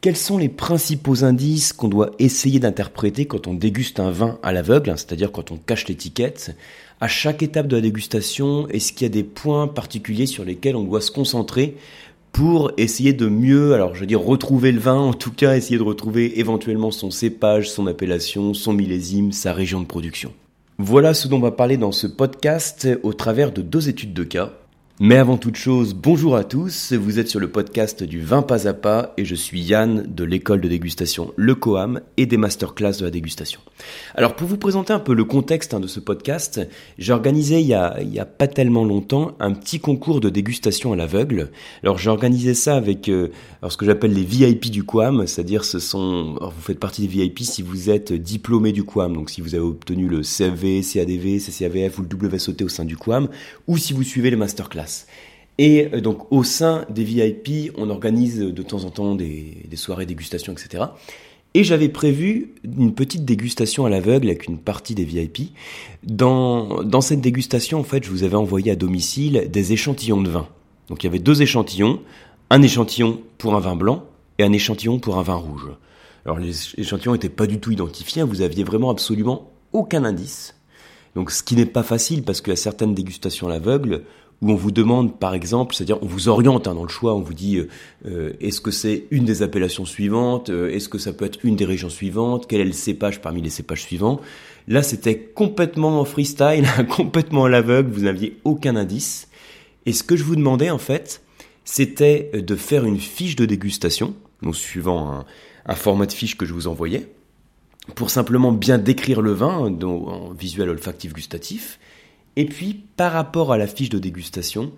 quels 0.00 0.16
sont 0.16 0.38
les 0.38 0.48
principaux 0.48 1.24
indices 1.24 1.72
qu'on 1.72 1.88
doit 1.88 2.10
essayer 2.18 2.60
d'interpréter 2.60 3.26
quand 3.26 3.46
on 3.46 3.54
déguste 3.54 3.98
un 4.00 4.10
vin 4.10 4.38
à 4.42 4.52
l'aveugle, 4.52 4.90
hein, 4.90 4.96
c'est-à-dire 4.96 5.32
quand 5.32 5.50
on 5.50 5.56
cache 5.56 5.88
l'étiquette 5.88 6.56
À 7.00 7.08
chaque 7.08 7.42
étape 7.42 7.66
de 7.66 7.76
la 7.76 7.82
dégustation, 7.82 8.68
est-ce 8.68 8.92
qu'il 8.92 9.02
y 9.02 9.10
a 9.10 9.12
des 9.12 9.24
points 9.24 9.66
particuliers 9.66 10.26
sur 10.26 10.44
lesquels 10.44 10.76
on 10.76 10.84
doit 10.84 11.00
se 11.00 11.10
concentrer 11.10 11.76
pour 12.32 12.70
essayer 12.76 13.14
de 13.14 13.28
mieux, 13.28 13.72
alors 13.72 13.94
je 13.94 14.00
veux 14.00 14.06
dire 14.06 14.20
retrouver 14.20 14.70
le 14.70 14.78
vin, 14.78 14.98
en 14.98 15.14
tout 15.14 15.32
cas 15.32 15.56
essayer 15.56 15.78
de 15.78 15.82
retrouver 15.82 16.38
éventuellement 16.38 16.90
son 16.90 17.10
cépage, 17.10 17.70
son 17.70 17.86
appellation, 17.86 18.52
son 18.52 18.74
millésime, 18.74 19.32
sa 19.32 19.54
région 19.54 19.80
de 19.80 19.86
production? 19.86 20.32
Voilà 20.78 21.14
ce 21.14 21.28
dont 21.28 21.38
on 21.38 21.40
va 21.40 21.52
parler 21.52 21.78
dans 21.78 21.92
ce 21.92 22.06
podcast 22.06 22.86
au 23.02 23.14
travers 23.14 23.52
de 23.52 23.62
deux 23.62 23.88
études 23.88 24.12
de 24.12 24.24
cas. 24.24 24.52
Mais 24.98 25.16
avant 25.18 25.36
toute 25.36 25.56
chose, 25.56 25.92
bonjour 25.92 26.36
à 26.36 26.44
tous, 26.44 26.94
vous 26.94 27.18
êtes 27.18 27.28
sur 27.28 27.38
le 27.38 27.50
podcast 27.50 28.02
du 28.02 28.22
vin 28.22 28.40
pas 28.40 28.66
à 28.66 28.72
pas 28.72 29.12
et 29.18 29.26
je 29.26 29.34
suis 29.34 29.60
Yann 29.60 30.06
de 30.08 30.24
l'école 30.24 30.62
de 30.62 30.68
dégustation 30.68 31.34
Le 31.36 31.54
Coam 31.54 32.00
et 32.16 32.24
des 32.24 32.38
masterclass 32.38 32.92
de 33.00 33.04
la 33.04 33.10
dégustation. 33.10 33.60
Alors 34.14 34.34
pour 34.34 34.48
vous 34.48 34.56
présenter 34.56 34.94
un 34.94 34.98
peu 34.98 35.12
le 35.12 35.24
contexte 35.24 35.74
hein, 35.74 35.80
de 35.80 35.86
ce 35.86 36.00
podcast, 36.00 36.66
j'ai 36.96 37.12
organisé 37.12 37.60
il 37.60 37.66
y, 37.66 37.74
a, 37.74 38.24
pas 38.24 38.48
tellement 38.48 38.86
longtemps 38.86 39.32
un 39.38 39.52
petit 39.52 39.80
concours 39.80 40.20
de 40.20 40.30
dégustation 40.30 40.94
à 40.94 40.96
l'aveugle. 40.96 41.50
Alors 41.82 41.98
j'ai 41.98 42.08
organisé 42.08 42.54
ça 42.54 42.74
avec 42.74 43.10
euh, 43.10 43.28
ce 43.68 43.76
que 43.76 43.84
j'appelle 43.84 44.14
les 44.14 44.24
VIP 44.24 44.70
du 44.70 44.82
Coam, 44.82 45.26
c'est-à-dire 45.26 45.66
ce 45.66 45.78
sont, 45.78 46.38
vous 46.40 46.62
faites 46.62 46.80
partie 46.80 47.02
des 47.02 47.08
VIP 47.08 47.40
si 47.40 47.60
vous 47.60 47.90
êtes 47.90 48.14
diplômé 48.14 48.72
du 48.72 48.84
Coam, 48.84 49.12
donc 49.12 49.28
si 49.28 49.42
vous 49.42 49.54
avez 49.54 49.64
obtenu 49.64 50.08
le 50.08 50.22
CFV, 50.22 50.80
CADV, 50.80 51.38
CCAVF 51.38 51.98
ou 51.98 52.02
le 52.10 52.28
WSOT 52.28 52.62
au 52.62 52.68
sein 52.70 52.86
du 52.86 52.96
Coam, 52.96 53.28
ou 53.66 53.76
si 53.76 53.92
vous 53.92 54.02
suivez 54.02 54.30
les 54.30 54.36
masterclass. 54.36 54.85
Et 55.58 55.88
euh, 55.92 56.00
donc 56.00 56.30
au 56.32 56.44
sein 56.44 56.84
des 56.90 57.04
VIP, 57.04 57.72
on 57.76 57.90
organise 57.90 58.38
de 58.38 58.62
temps 58.62 58.84
en 58.84 58.90
temps 58.90 59.14
des, 59.14 59.68
soirées 59.74 60.06
dégustation, 60.06 60.52
etc. 60.52 60.84
Et 61.54 61.64
j'avais 61.64 61.88
prévu 61.88 62.54
une 62.64 62.94
petite 62.94 63.24
dégustation 63.24 63.86
à 63.86 63.90
l'aveugle 63.90 64.28
avec 64.28 64.46
une 64.46 64.58
partie 64.58 64.94
des 64.94 65.04
VIP. 65.04 65.52
Dans, 66.02 66.82
dans 66.82 67.00
cette 67.00 67.22
dégustation, 67.22 67.80
en 67.80 67.84
fait, 67.84 68.04
je 68.04 68.10
vous 68.10 68.24
avais 68.24 68.34
envoyé 68.34 68.70
à 68.72 68.76
domicile 68.76 69.48
des 69.50 69.72
échantillons 69.72 70.20
de 70.20 70.28
vin. 70.28 70.48
Donc 70.88 71.02
il 71.02 71.06
y 71.06 71.08
avait 71.08 71.18
deux 71.18 71.42
échantillons, 71.42 72.02
un 72.50 72.62
échantillon 72.62 73.20
pour 73.38 73.54
un 73.54 73.60
vin 73.60 73.74
blanc 73.74 74.04
et 74.38 74.44
un 74.44 74.52
échantillon 74.52 74.98
pour 74.98 75.16
un 75.18 75.22
vin 75.22 75.34
rouge. 75.34 75.68
Alors 76.24 76.38
les 76.38 76.74
échantillons 76.76 77.12
n'étaient 77.12 77.28
pas 77.28 77.46
du 77.46 77.58
tout 77.58 77.70
identifiés, 77.70 78.22
vous 78.22 78.42
aviez 78.42 78.64
vraiment 78.64 78.90
absolument 78.90 79.50
aucun 79.72 80.04
indice. 80.04 80.54
Donc 81.14 81.30
ce 81.30 81.42
qui 81.42 81.56
n'est 81.56 81.66
pas 81.66 81.82
facile 81.82 82.22
parce 82.22 82.46
a 82.46 82.56
certaines 82.56 82.94
dégustations 82.94 83.46
à 83.46 83.50
l'aveugle 83.50 84.02
où 84.42 84.50
on 84.50 84.54
vous 84.54 84.70
demande, 84.70 85.18
par 85.18 85.34
exemple, 85.34 85.74
c'est-à-dire 85.74 86.02
on 86.02 86.06
vous 86.06 86.28
oriente 86.28 86.68
hein, 86.68 86.74
dans 86.74 86.82
le 86.82 86.88
choix, 86.88 87.14
on 87.14 87.20
vous 87.20 87.34
dit 87.34 87.56
euh, 87.56 87.68
euh, 88.06 88.32
est-ce 88.40 88.60
que 88.60 88.70
c'est 88.70 89.04
une 89.10 89.24
des 89.24 89.42
appellations 89.42 89.86
suivantes, 89.86 90.50
euh, 90.50 90.70
est-ce 90.70 90.88
que 90.88 90.98
ça 90.98 91.12
peut 91.12 91.24
être 91.24 91.38
une 91.44 91.56
des 91.56 91.64
régions 91.64 91.88
suivantes, 91.88 92.46
quel 92.46 92.60
est 92.60 92.66
le 92.66 92.72
cépage 92.72 93.22
parmi 93.22 93.40
les 93.40 93.50
cépages 93.50 93.82
suivants. 93.82 94.20
Là, 94.68 94.82
c'était 94.82 95.18
complètement 95.18 96.00
en 96.00 96.04
freestyle, 96.04 96.66
complètement 96.90 97.44
à 97.44 97.48
l'aveugle, 97.48 97.90
vous 97.90 98.02
n'aviez 98.02 98.36
aucun 98.44 98.76
indice. 98.76 99.28
Et 99.86 99.92
ce 99.92 100.02
que 100.02 100.16
je 100.16 100.24
vous 100.24 100.36
demandais 100.36 100.70
en 100.70 100.78
fait, 100.78 101.22
c'était 101.64 102.30
de 102.34 102.56
faire 102.56 102.84
une 102.84 102.98
fiche 102.98 103.36
de 103.36 103.46
dégustation, 103.46 104.14
donc 104.42 104.56
suivant 104.56 105.10
un, 105.10 105.24
un 105.64 105.74
format 105.74 106.06
de 106.06 106.12
fiche 106.12 106.36
que 106.36 106.44
je 106.44 106.52
vous 106.52 106.66
envoyais, 106.66 107.08
pour 107.94 108.10
simplement 108.10 108.52
bien 108.52 108.78
décrire 108.78 109.22
le 109.22 109.32
vin 109.32 109.74
en 109.82 110.30
visuel 110.30 110.68
olfactif 110.68 111.12
gustatif 111.12 111.78
et 112.36 112.44
puis, 112.44 112.84
par 112.96 113.12
rapport 113.12 113.52
à 113.52 113.58
la 113.58 113.66
fiche 113.66 113.88
de 113.88 113.98
dégustation, 113.98 114.72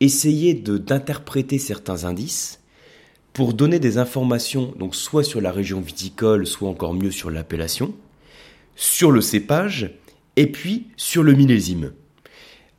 essayez 0.00 0.54
d'interpréter 0.54 1.58
certains 1.58 2.04
indices 2.04 2.60
pour 3.32 3.54
donner 3.54 3.78
des 3.78 3.98
informations, 3.98 4.74
donc 4.78 4.94
soit 4.94 5.24
sur 5.24 5.40
la 5.40 5.52
région 5.52 5.80
viticole, 5.80 6.46
soit 6.46 6.68
encore 6.68 6.94
mieux 6.94 7.10
sur 7.10 7.30
l'appellation, 7.30 7.94
sur 8.76 9.10
le 9.10 9.20
cépage, 9.20 9.94
et 10.36 10.46
puis 10.46 10.88
sur 10.96 11.22
le 11.22 11.32
millésime. 11.32 11.92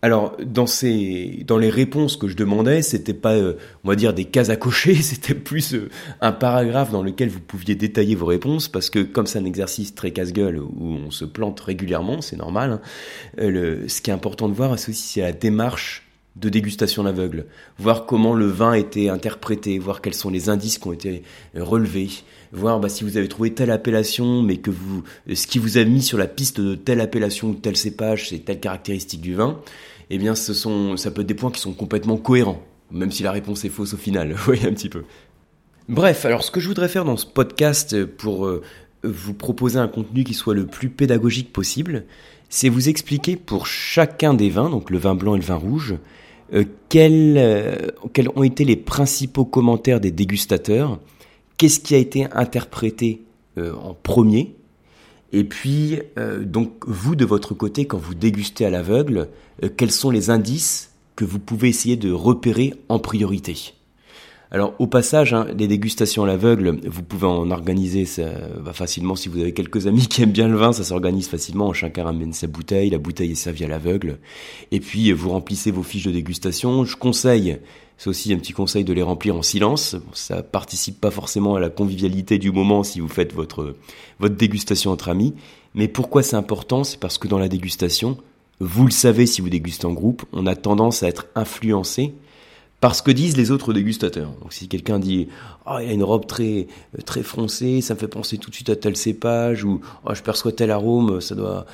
Alors, 0.01 0.37
dans, 0.41 0.65
ces, 0.65 1.43
dans 1.45 1.57
les 1.57 1.69
réponses 1.69 2.15
que 2.15 2.29
je 2.29 2.35
demandais, 2.35 2.81
c'était 2.81 3.13
pas, 3.13 3.33
euh, 3.33 3.55
on 3.83 3.89
va 3.89 3.95
dire, 3.95 4.13
des 4.13 4.25
cases 4.25 4.49
à 4.49 4.55
cocher, 4.55 4.95
c'était 5.01 5.35
plus 5.35 5.73
euh, 5.73 5.89
un 6.21 6.31
paragraphe 6.31 6.91
dans 6.91 7.03
lequel 7.03 7.29
vous 7.29 7.41
pouviez 7.41 7.75
détailler 7.75 8.15
vos 8.15 8.25
réponses, 8.25 8.69
parce 8.69 8.89
que 8.89 8.99
comme 8.99 9.27
c'est 9.27 9.39
un 9.39 9.45
exercice 9.45 9.93
très 9.95 10.11
casse-gueule 10.11 10.59
où 10.59 10.71
on 10.79 11.11
se 11.11 11.25
plante 11.25 11.59
régulièrement, 11.59 12.21
c'est 12.21 12.37
normal, 12.37 12.71
hein, 12.71 12.81
euh, 13.39 13.87
ce 13.89 14.01
qui 14.01 14.09
est 14.09 14.13
important 14.13 14.47
de 14.47 14.53
voir, 14.53 14.79
c'est 14.79 14.91
aussi 14.91 15.03
c'est 15.03 15.21
la 15.21 15.33
démarche 15.33 16.08
de 16.39 16.49
dégustation 16.49 17.03
d'aveugle, 17.03 17.45
voir 17.77 18.05
comment 18.05 18.33
le 18.33 18.47
vin 18.47 18.71
a 18.71 18.77
été 18.77 19.09
interprété, 19.09 19.79
voir 19.79 20.01
quels 20.01 20.13
sont 20.13 20.29
les 20.29 20.49
indices 20.49 20.77
qui 20.77 20.87
ont 20.87 20.93
été 20.93 21.23
relevés, 21.55 22.09
voir 22.51 22.79
bah, 22.79 22.89
si 22.89 23.03
vous 23.03 23.17
avez 23.17 23.27
trouvé 23.27 23.53
telle 23.53 23.71
appellation, 23.71 24.41
mais 24.41 24.57
que 24.57 24.71
vous, 24.71 25.03
ce 25.33 25.47
qui 25.47 25.59
vous 25.59 25.77
a 25.77 25.83
mis 25.83 26.01
sur 26.01 26.17
la 26.17 26.27
piste 26.27 26.61
de 26.61 26.75
telle 26.75 27.01
appellation 27.01 27.49
ou 27.49 27.53
tel 27.55 27.75
cépage, 27.75 28.29
c'est 28.29 28.39
telle 28.39 28.59
caractéristique 28.59 29.21
du 29.21 29.35
vin 29.35 29.59
eh 30.09 30.17
bien, 30.17 30.35
ce 30.35 30.53
sont, 30.53 30.97
ça 30.97 31.11
peut 31.11 31.21
être 31.21 31.27
des 31.27 31.35
points 31.35 31.51
qui 31.51 31.61
sont 31.61 31.73
complètement 31.73 32.17
cohérents, 32.17 32.63
même 32.91 33.11
si 33.11 33.23
la 33.23 33.31
réponse 33.31 33.63
est 33.65 33.69
fausse 33.69 33.93
au 33.93 33.97
final. 33.97 34.31
Vous 34.33 34.43
voyez 34.43 34.65
un 34.67 34.73
petit 34.73 34.89
peu. 34.89 35.03
Bref, 35.87 36.25
alors 36.25 36.43
ce 36.43 36.51
que 36.51 36.59
je 36.59 36.67
voudrais 36.67 36.89
faire 36.89 37.05
dans 37.05 37.17
ce 37.17 37.25
podcast 37.25 38.05
pour 38.05 38.45
euh, 38.45 38.61
vous 39.03 39.33
proposer 39.33 39.79
un 39.79 39.87
contenu 39.87 40.23
qui 40.23 40.33
soit 40.33 40.53
le 40.53 40.65
plus 40.65 40.89
pédagogique 40.89 41.51
possible, 41.51 42.05
c'est 42.49 42.69
vous 42.69 42.89
expliquer 42.89 43.35
pour 43.35 43.67
chacun 43.67 44.33
des 44.33 44.49
vins, 44.49 44.69
donc 44.69 44.89
le 44.89 44.97
vin 44.97 45.15
blanc 45.15 45.35
et 45.35 45.39
le 45.39 45.45
vin 45.45 45.55
rouge, 45.55 45.95
euh, 46.53 46.63
quels, 46.89 47.37
euh, 47.37 47.75
quels 48.13 48.29
ont 48.35 48.43
été 48.43 48.65
les 48.65 48.75
principaux 48.75 49.45
commentaires 49.45 49.99
des 49.99 50.11
dégustateurs, 50.11 50.99
qu'est-ce 51.57 51.79
qui 51.79 51.95
a 51.95 51.97
été 51.97 52.27
interprété 52.31 53.21
en 53.57 53.93
premier, 53.93 54.55
et 55.31 55.43
puis, 55.43 55.99
euh, 56.17 56.43
donc, 56.43 56.71
vous, 56.87 57.15
de 57.15 57.25
votre 57.25 57.53
côté, 57.53 57.85
quand 57.85 57.97
vous 57.97 58.15
dégustez 58.15 58.65
à 58.65 58.69
l'aveugle, 58.69 59.29
euh, 59.63 59.69
quels 59.75 59.91
sont 59.91 60.09
les 60.09 60.29
indices 60.29 60.91
que 61.15 61.25
vous 61.25 61.39
pouvez 61.39 61.69
essayer 61.69 61.97
de 61.97 62.11
repérer 62.11 62.73
en 62.89 62.99
priorité? 62.99 63.73
Alors 64.51 64.73
au 64.79 64.87
passage, 64.87 65.33
hein, 65.33 65.45
les 65.55 65.67
dégustations 65.67 66.23
à 66.23 66.27
l'aveugle, 66.27 66.79
vous 66.87 67.03
pouvez 67.03 67.27
en 67.27 67.51
organiser 67.51 68.05
ça, 68.05 68.31
bah, 68.63 68.73
facilement 68.73 69.15
si 69.15 69.29
vous 69.29 69.39
avez 69.39 69.53
quelques 69.53 69.85
amis 69.85 70.07
qui 70.07 70.23
aiment 70.23 70.31
bien 70.31 70.47
le 70.47 70.57
vin, 70.57 70.73
ça 70.73 70.83
s'organise 70.83 71.27
facilement. 71.27 71.71
Chacun 71.71 72.05
ramène 72.05 72.33
sa 72.33 72.47
bouteille, 72.47 72.89
la 72.89 72.97
bouteille 72.97 73.31
est 73.31 73.35
servie 73.35 73.65
à 73.65 73.67
l'aveugle, 73.67 74.17
et 74.71 74.79
puis 74.79 75.11
vous 75.11 75.29
remplissez 75.29 75.69
vos 75.69 75.83
fiches 75.83 76.05
de 76.05 76.11
dégustation. 76.11 76.83
Je 76.83 76.95
conseille, 76.95 77.59
c'est 77.99 78.09
aussi 78.09 78.33
un 78.33 78.39
petit 78.39 78.53
conseil 78.53 78.83
de 78.83 78.93
les 78.93 79.03
remplir 79.03 79.35
en 79.35 79.43
silence. 79.43 79.95
Ça 80.13 80.41
participe 80.41 80.99
pas 80.99 81.11
forcément 81.11 81.53
à 81.53 81.59
la 81.59 81.69
convivialité 81.69 82.39
du 82.39 82.51
moment 82.51 82.83
si 82.83 83.01
vous 83.01 83.07
faites 83.07 83.33
votre 83.33 83.75
votre 84.19 84.35
dégustation 84.35 84.91
entre 84.91 85.09
amis. 85.09 85.35
Mais 85.75 85.87
pourquoi 85.87 86.23
c'est 86.23 86.35
important? 86.35 86.83
C'est 86.83 86.99
parce 86.99 87.19
que 87.19 87.27
dans 87.27 87.37
la 87.37 87.49
dégustation, 87.49 88.17
vous 88.59 88.85
le 88.85 88.91
savez 88.91 89.27
si 89.27 89.41
vous 89.41 89.49
dégustez 89.49 89.85
en 89.85 89.93
groupe, 89.93 90.25
on 90.33 90.47
a 90.47 90.55
tendance 90.55 91.03
à 91.03 91.07
être 91.07 91.27
influencé 91.35 92.15
parce 92.81 93.01
que 93.01 93.11
disent 93.11 93.37
les 93.37 93.51
autres 93.51 93.73
dégustateurs. 93.73 94.31
Donc 94.41 94.53
si 94.53 94.67
quelqu'un 94.67 94.99
dit 94.99 95.27
oh, 95.65 95.77
il 95.81 95.89
a 95.89 95.93
une 95.93 96.03
robe 96.03 96.27
très 96.27 96.67
très 97.05 97.23
foncée, 97.23 97.81
ça 97.81 97.93
me 97.93 97.99
fait 97.99 98.07
penser 98.07 98.37
tout 98.37 98.49
de 98.49 98.55
suite 98.55 98.69
à 98.69 98.75
tel 98.75 98.95
cépage 98.95 99.63
ou 99.63 99.81
oh, 100.05 100.13
je 100.13 100.21
perçois 100.21 100.51
tel 100.51 100.71
arôme, 100.71 101.21
ça 101.21 101.35
doit 101.35 101.65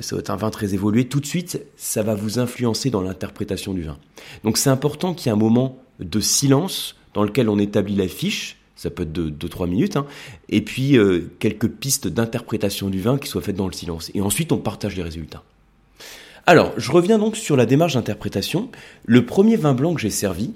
ça 0.00 0.16
doit 0.16 0.20
être 0.20 0.30
un 0.30 0.36
vin 0.36 0.50
très 0.50 0.74
évolué, 0.74 1.06
tout 1.06 1.20
de 1.20 1.26
suite 1.26 1.62
ça 1.76 2.02
va 2.02 2.14
vous 2.14 2.38
influencer 2.38 2.90
dans 2.90 3.02
l'interprétation 3.02 3.74
du 3.74 3.82
vin. 3.82 3.98
Donc 4.42 4.56
c'est 4.56 4.70
important 4.70 5.14
qu'il 5.14 5.26
y 5.26 5.28
ait 5.28 5.36
un 5.36 5.38
moment 5.38 5.78
de 6.00 6.20
silence 6.20 6.96
dans 7.12 7.22
lequel 7.22 7.48
on 7.48 7.58
établit 7.58 7.94
la 7.94 8.08
fiche, 8.08 8.58
ça 8.74 8.90
peut 8.90 9.04
être 9.04 9.12
de 9.12 9.30
2-3 9.30 9.68
minutes, 9.68 9.96
hein, 9.96 10.06
et 10.48 10.62
puis 10.62 10.98
euh, 10.98 11.30
quelques 11.38 11.68
pistes 11.68 12.08
d'interprétation 12.08 12.90
du 12.90 13.00
vin 13.00 13.18
qui 13.18 13.28
soient 13.28 13.42
faites 13.42 13.56
dans 13.56 13.68
le 13.68 13.72
silence. 13.72 14.10
Et 14.14 14.20
ensuite 14.20 14.50
on 14.50 14.58
partage 14.58 14.96
les 14.96 15.02
résultats. 15.02 15.44
Alors, 16.46 16.72
je 16.76 16.92
reviens 16.92 17.18
donc 17.18 17.36
sur 17.36 17.56
la 17.56 17.64
démarche 17.64 17.94
d'interprétation. 17.94 18.68
Le 19.06 19.24
premier 19.24 19.56
vin 19.56 19.72
blanc 19.72 19.94
que 19.94 20.00
j'ai 20.00 20.10
servi, 20.10 20.52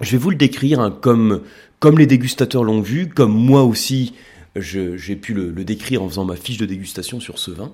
je 0.00 0.12
vais 0.12 0.18
vous 0.18 0.30
le 0.30 0.36
décrire 0.36 0.80
hein, 0.80 0.90
comme, 0.90 1.40
comme 1.80 1.98
les 1.98 2.06
dégustateurs 2.06 2.64
l'ont 2.64 2.82
vu, 2.82 3.08
comme 3.08 3.32
moi 3.32 3.62
aussi 3.62 4.14
j'ai 4.56 5.16
pu 5.16 5.34
le, 5.34 5.52
décrire 5.64 6.02
en 6.02 6.08
faisant 6.08 6.24
ma 6.24 6.36
fiche 6.36 6.58
de 6.58 6.66
dégustation 6.66 7.20
sur 7.20 7.38
ce 7.38 7.50
vin. 7.50 7.72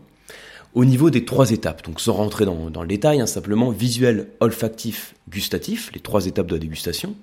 Au 0.74 0.84
niveau 0.84 1.10
des 1.10 1.24
trois 1.24 1.50
étapes, 1.50 1.84
donc 1.84 2.00
sans 2.00 2.14
rentrer 2.14 2.44
dans, 2.44 2.70
le 2.80 2.88
détail, 2.88 3.20
hein, 3.20 3.26
simplement 3.26 3.70
visuel, 3.70 4.28
olfactif, 4.40 5.14
gustatif, 5.28 5.90
les 5.94 6.00
trois 6.00 6.26
étapes 6.26 6.46
de 6.46 6.54
la 6.54 6.60
dégustation. 6.60 7.14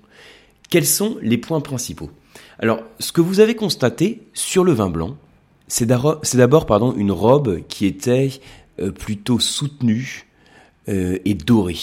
Quels 0.69 0.85
sont 0.85 1.17
les 1.21 1.37
points 1.37 1.61
principaux? 1.61 2.11
Alors, 2.59 2.83
ce 2.99 3.11
que 3.11 3.21
vous 3.21 3.39
avez 3.39 3.55
constaté 3.55 4.21
sur 4.33 4.63
le 4.63 4.73
vin 4.73 4.89
blanc, 4.89 5.17
c'est 5.67 5.85
d'abord 5.87 6.95
une 6.97 7.11
robe 7.11 7.61
qui 7.67 7.85
était 7.85 8.29
plutôt 8.91 9.39
soutenu 9.39 10.25
euh, 10.89 11.19
et 11.25 11.35
doré. 11.35 11.77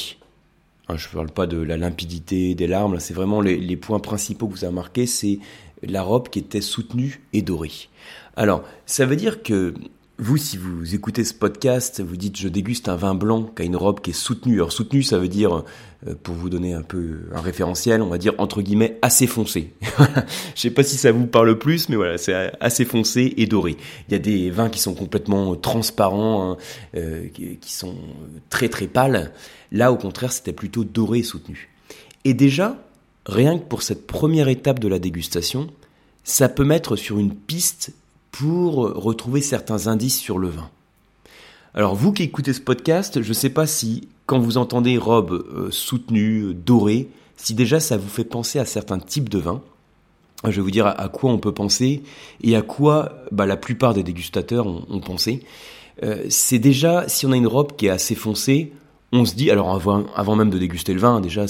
Hein, 0.88 0.96
je 0.96 1.08
ne 1.08 1.12
parle 1.12 1.31
pas 1.31 1.46
de 1.46 1.58
la 1.58 1.76
limpidité 1.76 2.54
des 2.54 2.66
larmes, 2.66 2.98
c'est 2.98 3.14
vraiment 3.14 3.40
les, 3.40 3.76
points 3.76 4.00
principaux 4.00 4.48
que 4.48 4.54
vous 4.54 4.64
avez 4.64 4.75
marqués, 4.75 5.06
c'est 5.06 5.38
la 5.82 6.02
robe 6.02 6.28
qui 6.28 6.38
était 6.38 6.60
soutenue 6.60 7.20
et 7.32 7.43
dorée. 7.43 7.88
Alors, 8.37 8.64
ça 8.84 9.06
veut 9.06 9.16
dire 9.16 9.43
que 9.43 9.75
vous, 10.18 10.38
si 10.38 10.56
vous 10.56 10.94
écoutez 10.94 11.24
ce 11.24 11.34
podcast, 11.34 12.00
vous 12.00 12.16
dites 12.16 12.38
je 12.38 12.48
déguste 12.48 12.88
un 12.88 12.96
vin 12.96 13.14
blanc 13.14 13.42
qui 13.42 13.60
a 13.60 13.64
une 13.66 13.76
robe 13.76 14.00
qui 14.00 14.10
est 14.10 14.14
soutenue. 14.14 14.54
Alors 14.54 14.72
soutenue, 14.72 15.02
ça 15.02 15.18
veut 15.18 15.28
dire, 15.28 15.62
euh, 16.06 16.14
pour 16.22 16.34
vous 16.34 16.48
donner 16.48 16.72
un 16.72 16.80
peu 16.82 17.28
un 17.34 17.40
référentiel, 17.42 18.00
on 18.00 18.08
va 18.08 18.16
dire 18.16 18.32
entre 18.38 18.62
guillemets 18.62 18.98
assez 19.02 19.26
foncé. 19.26 19.74
je 20.54 20.60
sais 20.60 20.70
pas 20.70 20.82
si 20.82 20.96
ça 20.96 21.12
vous 21.12 21.26
parle 21.26 21.58
plus, 21.58 21.90
mais 21.90 21.96
voilà, 21.96 22.16
c'est 22.16 22.50
assez 22.60 22.86
foncé 22.86 23.34
et 23.36 23.46
doré. 23.46 23.76
Il 24.08 24.12
y 24.12 24.14
a 24.14 24.18
des 24.18 24.50
vins 24.50 24.70
qui 24.70 24.80
sont 24.80 24.94
complètement 24.94 25.54
transparents, 25.54 26.52
hein, 26.52 26.56
euh, 26.96 27.28
qui 27.28 27.72
sont 27.72 27.96
très 28.48 28.70
très 28.70 28.86
pâles. 28.86 29.32
Là, 29.70 29.92
au 29.92 29.96
contraire, 29.96 30.32
c'était 30.32 30.54
plutôt 30.54 30.84
doré 30.84 31.18
et 31.18 31.24
soutenu. 31.24 31.68
Et 32.24 32.32
déjà, 32.32 32.82
rien 33.26 33.58
que 33.58 33.64
pour 33.64 33.82
cette 33.82 34.06
première 34.06 34.48
étape 34.48 34.78
de 34.78 34.88
la 34.88 34.98
dégustation, 34.98 35.68
ça 36.24 36.48
peut 36.48 36.64
mettre 36.64 36.96
sur 36.96 37.18
une 37.18 37.34
piste 37.34 37.92
pour 38.38 38.76
retrouver 38.76 39.40
certains 39.40 39.86
indices 39.86 40.18
sur 40.18 40.38
le 40.38 40.48
vin. 40.48 40.68
Alors 41.74 41.94
vous 41.94 42.12
qui 42.12 42.22
écoutez 42.22 42.52
ce 42.52 42.60
podcast, 42.60 43.22
je 43.22 43.28
ne 43.28 43.34
sais 43.34 43.50
pas 43.50 43.66
si 43.66 44.08
quand 44.26 44.38
vous 44.38 44.58
entendez 44.58 44.98
robe 44.98 45.32
euh, 45.32 45.70
soutenue, 45.70 46.54
dorée, 46.54 47.08
si 47.36 47.54
déjà 47.54 47.80
ça 47.80 47.96
vous 47.96 48.08
fait 48.08 48.24
penser 48.24 48.58
à 48.58 48.64
certains 48.64 48.98
types 48.98 49.28
de 49.28 49.38
vins. 49.38 49.62
Je 50.44 50.50
vais 50.50 50.60
vous 50.60 50.70
dire 50.70 50.86
à, 50.86 51.08
quoi 51.08 51.30
on 51.30 51.38
peut 51.38 51.52
penser 51.52 52.02
et 52.42 52.56
à 52.56 52.62
quoi 52.62 53.12
bah, 53.32 53.46
la 53.46 53.56
plupart 53.56 53.94
des 53.94 54.02
dégustateurs 54.02 54.66
ont, 54.66 55.00
pensé. 55.00 55.42
Euh, 56.02 56.26
c'est 56.28 56.58
déjà, 56.58 57.08
si 57.08 57.24
on 57.24 57.32
a 57.32 57.36
une 57.36 57.46
robe 57.46 57.74
qui 57.74 57.86
est 57.86 57.90
assez 57.90 58.14
foncée, 58.14 58.72
on 59.16 59.24
se 59.24 59.34
dit, 59.34 59.50
alors 59.50 59.70
avant, 59.70 60.36
même 60.36 60.50
de 60.50 60.58
déguster 60.58 60.92
le 60.94 61.00
vin, 61.00 61.20
déjà, 61.20 61.46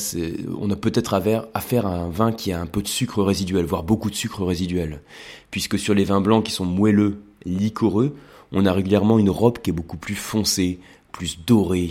on 0.59 0.71
a 0.71 0.77
peut-être 0.77 1.15
affaire 1.15 1.87
à 1.87 1.95
un 1.95 2.09
vin 2.09 2.33
qui 2.33 2.53
a 2.53 2.61
un 2.61 2.67
peu 2.67 2.83
de 2.83 2.89
sucre 2.89 3.23
résiduel, 3.23 3.65
voire 3.65 3.83
beaucoup 3.83 4.11
de 4.11 4.15
sucre 4.15 4.45
résiduel. 4.45 5.03
Puisque 5.51 5.79
sur 5.79 5.95
les 5.95 6.05
vins 6.05 6.21
blancs 6.21 6.45
qui 6.45 6.53
sont 6.53 6.65
moelleux, 6.65 7.23
liquoreux, 7.45 8.17
on 8.53 8.67
a 8.67 8.73
régulièrement 8.73 9.19
une 9.19 9.31
robe 9.31 9.59
qui 9.59 9.71
est 9.71 9.73
beaucoup 9.73 9.97
plus 9.97 10.15
foncée, 10.15 10.79
plus 11.13 11.39
dorée, 11.47 11.91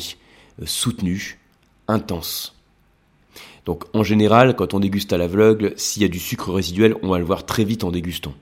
euh, 0.62 0.66
soutenue, 0.66 1.40
intense. 1.88 2.56
Donc 3.66 3.86
en 3.94 4.04
général, 4.04 4.56
quand 4.56 4.74
on 4.74 4.80
déguste 4.80 5.14
à 5.14 5.18
l'aveugle, 5.18 5.74
s'il 5.76 6.02
y 6.02 6.06
a 6.06 6.10
du 6.10 6.20
sucre 6.20 6.54
résiduel, 6.54 6.96
on 7.02 7.10
va 7.10 7.18
le 7.18 7.26
voir 7.26 7.46
très 7.46 7.64
vite 7.64 7.84
en 7.84 7.92
dégustant. 7.92 8.34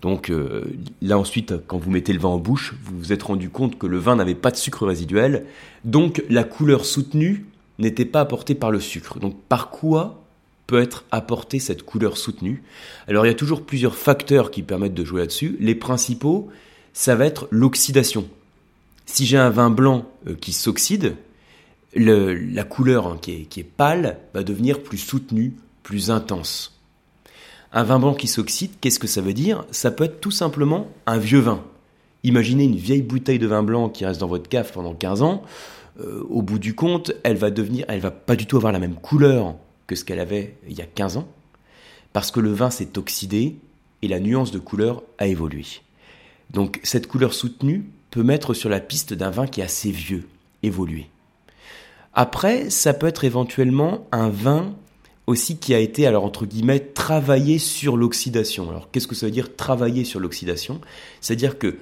Donc 0.00 0.30
euh, 0.30 0.64
là 1.00 1.16
ensuite, 1.16 1.54
quand 1.66 1.78
vous 1.78 1.90
mettez 1.90 2.12
le 2.12 2.18
vin 2.18 2.30
en 2.30 2.38
bouche, 2.38 2.74
vous 2.84 2.98
vous 2.98 3.12
êtes 3.12 3.22
rendu 3.22 3.50
compte 3.50 3.78
que 3.78 3.86
le 3.86 3.98
vin 3.98 4.16
n'avait 4.16 4.34
pas 4.34 4.50
de 4.50 4.56
sucre 4.56 4.86
résiduel, 4.86 5.46
donc 5.84 6.24
la 6.28 6.44
couleur 6.44 6.84
soutenue 6.84 7.46
n'était 7.78 8.04
pas 8.04 8.20
apportée 8.20 8.54
par 8.54 8.70
le 8.70 8.80
sucre. 8.80 9.20
Donc 9.20 9.40
par 9.48 9.70
quoi 9.70 10.24
peut 10.66 10.80
être 10.80 11.04
apportée 11.10 11.60
cette 11.60 11.84
couleur 11.84 12.16
soutenue? 12.16 12.62
Alors 13.06 13.24
il 13.24 13.28
y 13.28 13.32
a 13.32 13.36
toujours 13.36 13.62
plusieurs 13.64 13.94
facteurs 13.94 14.50
qui 14.50 14.62
permettent 14.62 14.94
de 14.94 15.04
jouer 15.04 15.20
là-dessus. 15.20 15.56
Les 15.60 15.76
principaux, 15.76 16.50
ça 16.92 17.14
va 17.14 17.24
être 17.24 17.46
l'oxydation. 17.50 18.26
Si 19.06 19.24
j'ai 19.24 19.38
un 19.38 19.50
vin 19.50 19.70
blanc 19.70 20.10
euh, 20.26 20.34
qui 20.34 20.52
s'oxyde, 20.52 21.14
la 21.94 22.64
couleur 22.64 23.06
hein, 23.06 23.18
qui 23.20 23.46
est 23.54 23.64
pâle 23.64 24.18
va 24.32 24.42
devenir 24.42 24.82
plus 24.82 24.98
soutenue, 24.98 25.52
plus 25.82 26.10
intense. 26.10 26.80
Un 27.72 27.84
vin 27.84 27.98
blanc 27.98 28.14
qui 28.14 28.28
s'oxyde, 28.28 28.72
qu'est-ce 28.80 28.98
que 28.98 29.06
ça 29.06 29.22
veut 29.22 29.32
dire? 29.32 29.64
Ça 29.70 29.90
peut 29.90 30.04
être 30.04 30.20
tout 30.20 30.30
simplement 30.30 30.88
un 31.06 31.18
vieux 31.18 31.40
vin. 31.40 31.64
Imaginez 32.22 32.64
une 32.64 32.76
vieille 32.76 33.02
bouteille 33.02 33.38
de 33.38 33.46
vin 33.46 33.62
blanc 33.62 33.88
qui 33.88 34.04
reste 34.04 34.20
dans 34.20 34.26
votre 34.26 34.48
cave 34.48 34.70
pendant 34.72 34.94
15 34.94 35.22
ans. 35.22 35.42
Euh, 36.00 36.22
au 36.28 36.42
bout 36.42 36.58
du 36.58 36.74
compte, 36.74 37.12
elle 37.22 37.36
va 37.36 37.50
devenir, 37.50 37.84
elle 37.88 38.00
va 38.00 38.10
pas 38.10 38.36
du 38.36 38.46
tout 38.46 38.56
avoir 38.56 38.72
la 38.72 38.78
même 38.78 38.94
couleur 38.94 39.56
que 39.86 39.94
ce 39.94 40.04
qu'elle 40.04 40.20
avait 40.20 40.56
il 40.68 40.76
y 40.76 40.82
a 40.82 40.86
15 40.86 41.16
ans, 41.18 41.28
parce 42.12 42.30
que 42.30 42.40
le 42.40 42.52
vin 42.52 42.70
s'est 42.70 42.96
oxydé 42.98 43.56
et 44.02 44.08
la 44.08 44.20
nuance 44.20 44.52
de 44.52 44.58
couleur 44.58 45.02
a 45.18 45.26
évolué. 45.26 45.64
Donc 46.50 46.80
cette 46.82 47.06
couleur 47.06 47.34
soutenue 47.34 47.86
peut 48.10 48.22
mettre 48.22 48.54
sur 48.54 48.68
la 48.68 48.80
piste 48.80 49.14
d'un 49.14 49.30
vin 49.30 49.46
qui 49.46 49.60
est 49.60 49.64
assez 49.64 49.90
vieux, 49.90 50.28
évolué. 50.62 51.08
Après, 52.14 52.68
ça 52.68 52.92
peut 52.92 53.06
être 53.06 53.24
éventuellement 53.24 54.06
un 54.12 54.28
vin 54.28 54.74
aussi 55.26 55.56
qui 55.56 55.74
a 55.74 55.78
été, 55.78 56.06
alors 56.06 56.24
entre 56.24 56.46
guillemets, 56.46 56.80
travaillé 56.80 57.58
sur 57.58 57.96
l'oxydation. 57.96 58.68
Alors 58.70 58.90
qu'est-ce 58.90 59.06
que 59.06 59.14
ça 59.14 59.26
veut 59.26 59.32
dire 59.32 59.56
travailler 59.56 60.04
sur 60.04 60.20
l'oxydation? 60.20 60.80
C'est-à-dire 61.20 61.58
que 61.58 61.78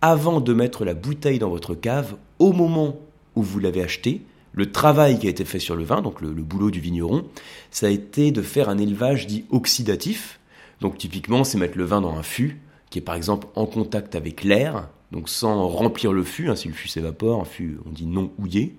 avant 0.00 0.40
de 0.40 0.52
mettre 0.52 0.84
la 0.84 0.94
bouteille 0.94 1.38
dans 1.38 1.48
votre 1.48 1.74
cave, 1.74 2.16
au 2.38 2.52
moment 2.52 3.00
où 3.36 3.42
vous 3.42 3.58
l'avez 3.58 3.82
acheté, 3.82 4.22
le 4.52 4.70
travail 4.70 5.18
qui 5.18 5.26
a 5.26 5.30
été 5.30 5.44
fait 5.44 5.58
sur 5.58 5.74
le 5.74 5.82
vin, 5.82 6.00
donc 6.00 6.20
le, 6.20 6.30
boulot 6.30 6.70
du 6.70 6.78
vigneron, 6.78 7.24
ça 7.70 7.86
a 7.86 7.90
été 7.90 8.30
de 8.30 8.42
faire 8.42 8.68
un 8.68 8.78
élevage 8.78 9.26
dit 9.26 9.44
oxydatif. 9.50 10.38
Donc 10.80 10.98
typiquement, 10.98 11.42
c'est 11.42 11.58
mettre 11.58 11.78
le 11.78 11.84
vin 11.84 12.00
dans 12.00 12.14
un 12.14 12.22
fût 12.22 12.60
qui 12.90 12.98
est 12.98 13.02
par 13.02 13.16
exemple 13.16 13.48
en 13.56 13.66
contact 13.66 14.14
avec 14.14 14.44
l'air, 14.44 14.88
donc 15.10 15.28
sans 15.28 15.66
remplir 15.66 16.12
le 16.12 16.22
fût, 16.22 16.48
hein, 16.48 16.54
si 16.54 16.68
le 16.68 16.74
fût 16.74 16.86
s'évapore, 16.86 17.40
un 17.40 17.44
fût 17.44 17.78
on 17.86 17.90
dit 17.90 18.06
non 18.06 18.30
houillé. 18.38 18.76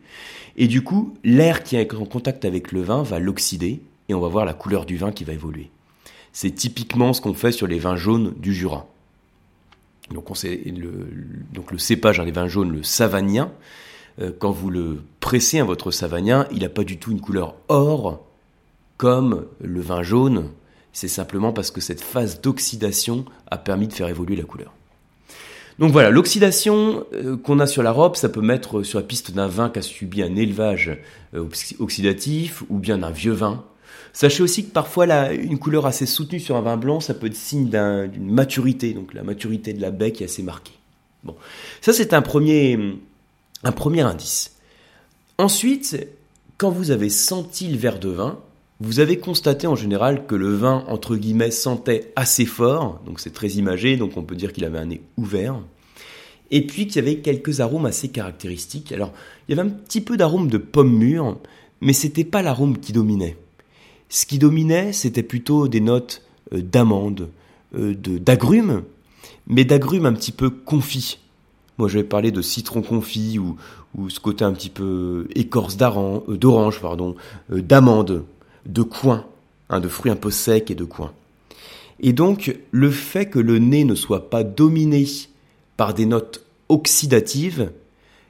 Et 0.56 0.68
du 0.68 0.84
coup, 0.84 1.14
l'air 1.26 1.64
qui 1.64 1.76
est 1.76 1.94
en 1.94 2.06
contact 2.06 2.46
avec 2.46 2.72
le 2.72 2.82
vin 2.82 3.04
va 3.04 3.20
l'oxyder 3.20 3.82
et 4.10 4.13
on 4.13 4.19
va 4.19 4.28
voir 4.28 4.46
la 4.46 4.54
couleur 4.54 4.86
du 4.86 4.98
vin 4.98 5.12
qui 5.12 5.24
va 5.24 5.34
évoluer. 5.34 5.69
C'est 6.34 6.52
typiquement 6.52 7.13
ce 7.13 7.22
qu'on 7.22 7.34
fait 7.34 7.52
sur 7.52 7.68
les 7.68 7.80
vins 7.80 7.96
jaunes 7.96 8.34
du 8.38 8.54
Jura. 8.54 8.88
Donc, 10.12 10.30
le, 10.30 11.78
cépage, 11.78 12.19
hein, 12.19 12.25
les 12.25 12.31
vins 12.31 12.48
jaunes, 12.48 12.72
le 12.72 12.84
savagnin, 12.84 13.52
euh, 14.22 14.31
quand 14.38 14.52
vous 14.52 14.69
le 14.69 15.02
pressez, 15.19 15.60
à 15.60 15.63
votre 15.63 15.92
savagnin, 15.92 16.48
il 16.52 16.60
n'a 16.60 16.69
pas 16.69 16.84
du 16.84 16.98
tout 16.98 17.12
une 17.12 17.22
couleur 17.22 17.56
or 17.68 18.24
comme 18.98 19.48
le 19.62 19.81
vin 19.81 20.04
jaune. 20.04 20.50
C'est 20.94 21.07
simplement 21.07 21.52
parce 21.52 21.72
que 21.72 21.81
cette 21.81 22.02
phase 22.02 22.40
d'oxydation 22.42 23.25
a 23.48 23.57
permis 23.57 23.88
de 23.88 23.94
faire 23.94 24.07
évoluer 24.07 24.36
la 24.36 24.44
couleur. 24.44 24.74
Donc 25.80 25.92
voilà, 25.92 26.10
l'oxydation 26.10 27.06
euh, 27.13 27.36
qu'on 27.36 27.60
a 27.60 27.68
sur 27.68 27.84
la 27.84 27.92
robe, 27.92 28.16
ça 28.16 28.30
peut 28.30 28.42
mettre 28.42 28.84
sur 28.84 29.00
la 29.00 29.06
piste 29.06 29.31
d'un 29.31 29.48
vin 29.48 29.69
qui 29.69 29.80
a 29.80 29.81
subi 29.81 30.22
un 30.24 30.36
élevage 30.36 30.98
euh, 31.34 31.50
oxydatif 31.80 32.63
ou 32.69 32.78
bien 32.78 33.00
d'un 33.00 33.12
vieux 33.12 33.34
vin 33.34 33.66
Sachez 34.16 34.44
aussi 34.44 34.64
que 34.66 34.72
parfois 34.72 35.34
une 35.34 35.60
couleur 35.60 35.86
assez 35.86 36.06
soutenue 36.06 36.40
sur 36.40 36.56
un 36.56 36.62
vin 36.62 36.78
blanc, 36.78 37.02
ça 37.02 37.14
peut 37.14 37.28
être 37.28 37.36
signe 37.36 37.70
d'une 37.70 38.32
maturité, 38.32 38.94
donc 38.94 39.14
la 39.14 39.24
maturité 39.24 39.74
de 39.74 39.82
la 39.82 39.92
baie 39.92 40.14
qui 40.14 40.24
est 40.24 40.28
assez 40.28 40.42
marquée. 40.42 40.72
Bon, 41.26 41.36
ça 41.82 41.92
c'est 41.92 42.14
un 42.14 42.22
premier, 42.22 42.80
un 43.66 43.72
premier 43.74 44.04
indice. 44.04 44.56
Ensuite, 45.38 46.08
quand 46.58 46.70
vous 46.70 46.92
avez 46.92 47.10
senti 47.10 47.68
le 47.68 47.78
verre 47.78 48.00
de 48.00 48.08
vin, 48.08 48.40
vous 48.80 49.02
avez 49.02 49.20
constaté 49.20 49.68
en 49.68 49.76
général 49.76 50.26
que 50.26 50.36
le 50.36 50.56
vin, 50.56 50.86
entre 50.88 51.18
guillemets, 51.18 51.52
sentait 51.52 52.14
assez 52.16 52.46
fort, 52.46 53.02
donc 53.06 53.20
c'est 53.20 53.34
très 53.34 53.50
imagé, 53.50 53.98
donc 53.98 54.16
on 54.16 54.24
peut 54.24 54.38
dire 54.38 54.54
qu'il 54.54 54.64
avait 54.64 54.80
un 54.80 54.86
nez 54.86 55.02
ouvert, 55.18 55.60
et 56.52 56.66
puis 56.66 56.88
qu'il 56.88 57.04
y 57.04 57.06
avait 57.06 57.18
quelques 57.18 57.60
arômes 57.60 57.86
assez 57.86 58.08
caractéristiques. 58.08 58.94
Alors, 58.94 59.12
il 59.50 59.58
y 59.58 59.60
avait 59.60 59.70
un 59.70 59.74
petit 59.74 60.00
peu 60.00 60.16
d'arôme 60.16 60.48
de 60.48 60.58
pomme 60.58 60.96
mûre, 60.96 61.38
mais 61.82 61.92
c'était 61.92 62.24
pas 62.24 62.42
l'arôme 62.42 62.78
qui 62.78 62.94
dominait. 62.94 63.36
Ce 64.10 64.25
qui 64.25 64.40
dominait, 64.40 64.94
c'était 64.94 65.24
plutôt 65.24 65.68
des 65.68 65.81
notes 65.81 66.22
euh, 66.54 66.62
d'amande, 66.62 67.30
euh, 67.78 67.94
d'agrumes, 67.96 68.84
mais 69.48 69.66
d'agrumes 69.66 70.06
un 70.06 70.14
petit 70.14 70.31
peu 70.31 70.50
confits. 70.50 71.19
Moi, 71.78 71.90
j'avais 71.90 72.06
parlé 72.06 72.31
de 72.31 72.42
citron 72.42 72.81
confit 72.81 73.40
ou, 73.40 73.57
ce 74.09 74.19
côté 74.19 74.44
un 74.44 74.54
petit 74.54 74.69
peu 74.69 75.28
écorce 75.35 75.78
euh, 75.81 76.38
d'orange, 76.38 76.81
pardon, 76.81 77.16
d'amande, 77.50 78.24
de 78.66 78.81
coin, 78.81 79.26
hein, 79.69 79.80
de 79.80 79.88
fruits 79.88 80.12
un 80.12 80.16
peu 80.16 80.31
secs 80.31 80.69
et 80.69 80.76
de 80.76 80.83
coin. 80.83 81.12
Et 82.00 82.14
donc, 82.14 82.57
le 82.71 82.92
fait 82.92 83.28
que 83.28 83.40
le 83.40 83.57
nez 83.57 83.85
ne 83.85 83.95
soit 83.95 84.30
pas 84.30 84.44
dominé 84.44 85.06
par 85.78 85.94
des 85.94 86.06
notes 86.06 86.45
oxydatives, 86.69 87.71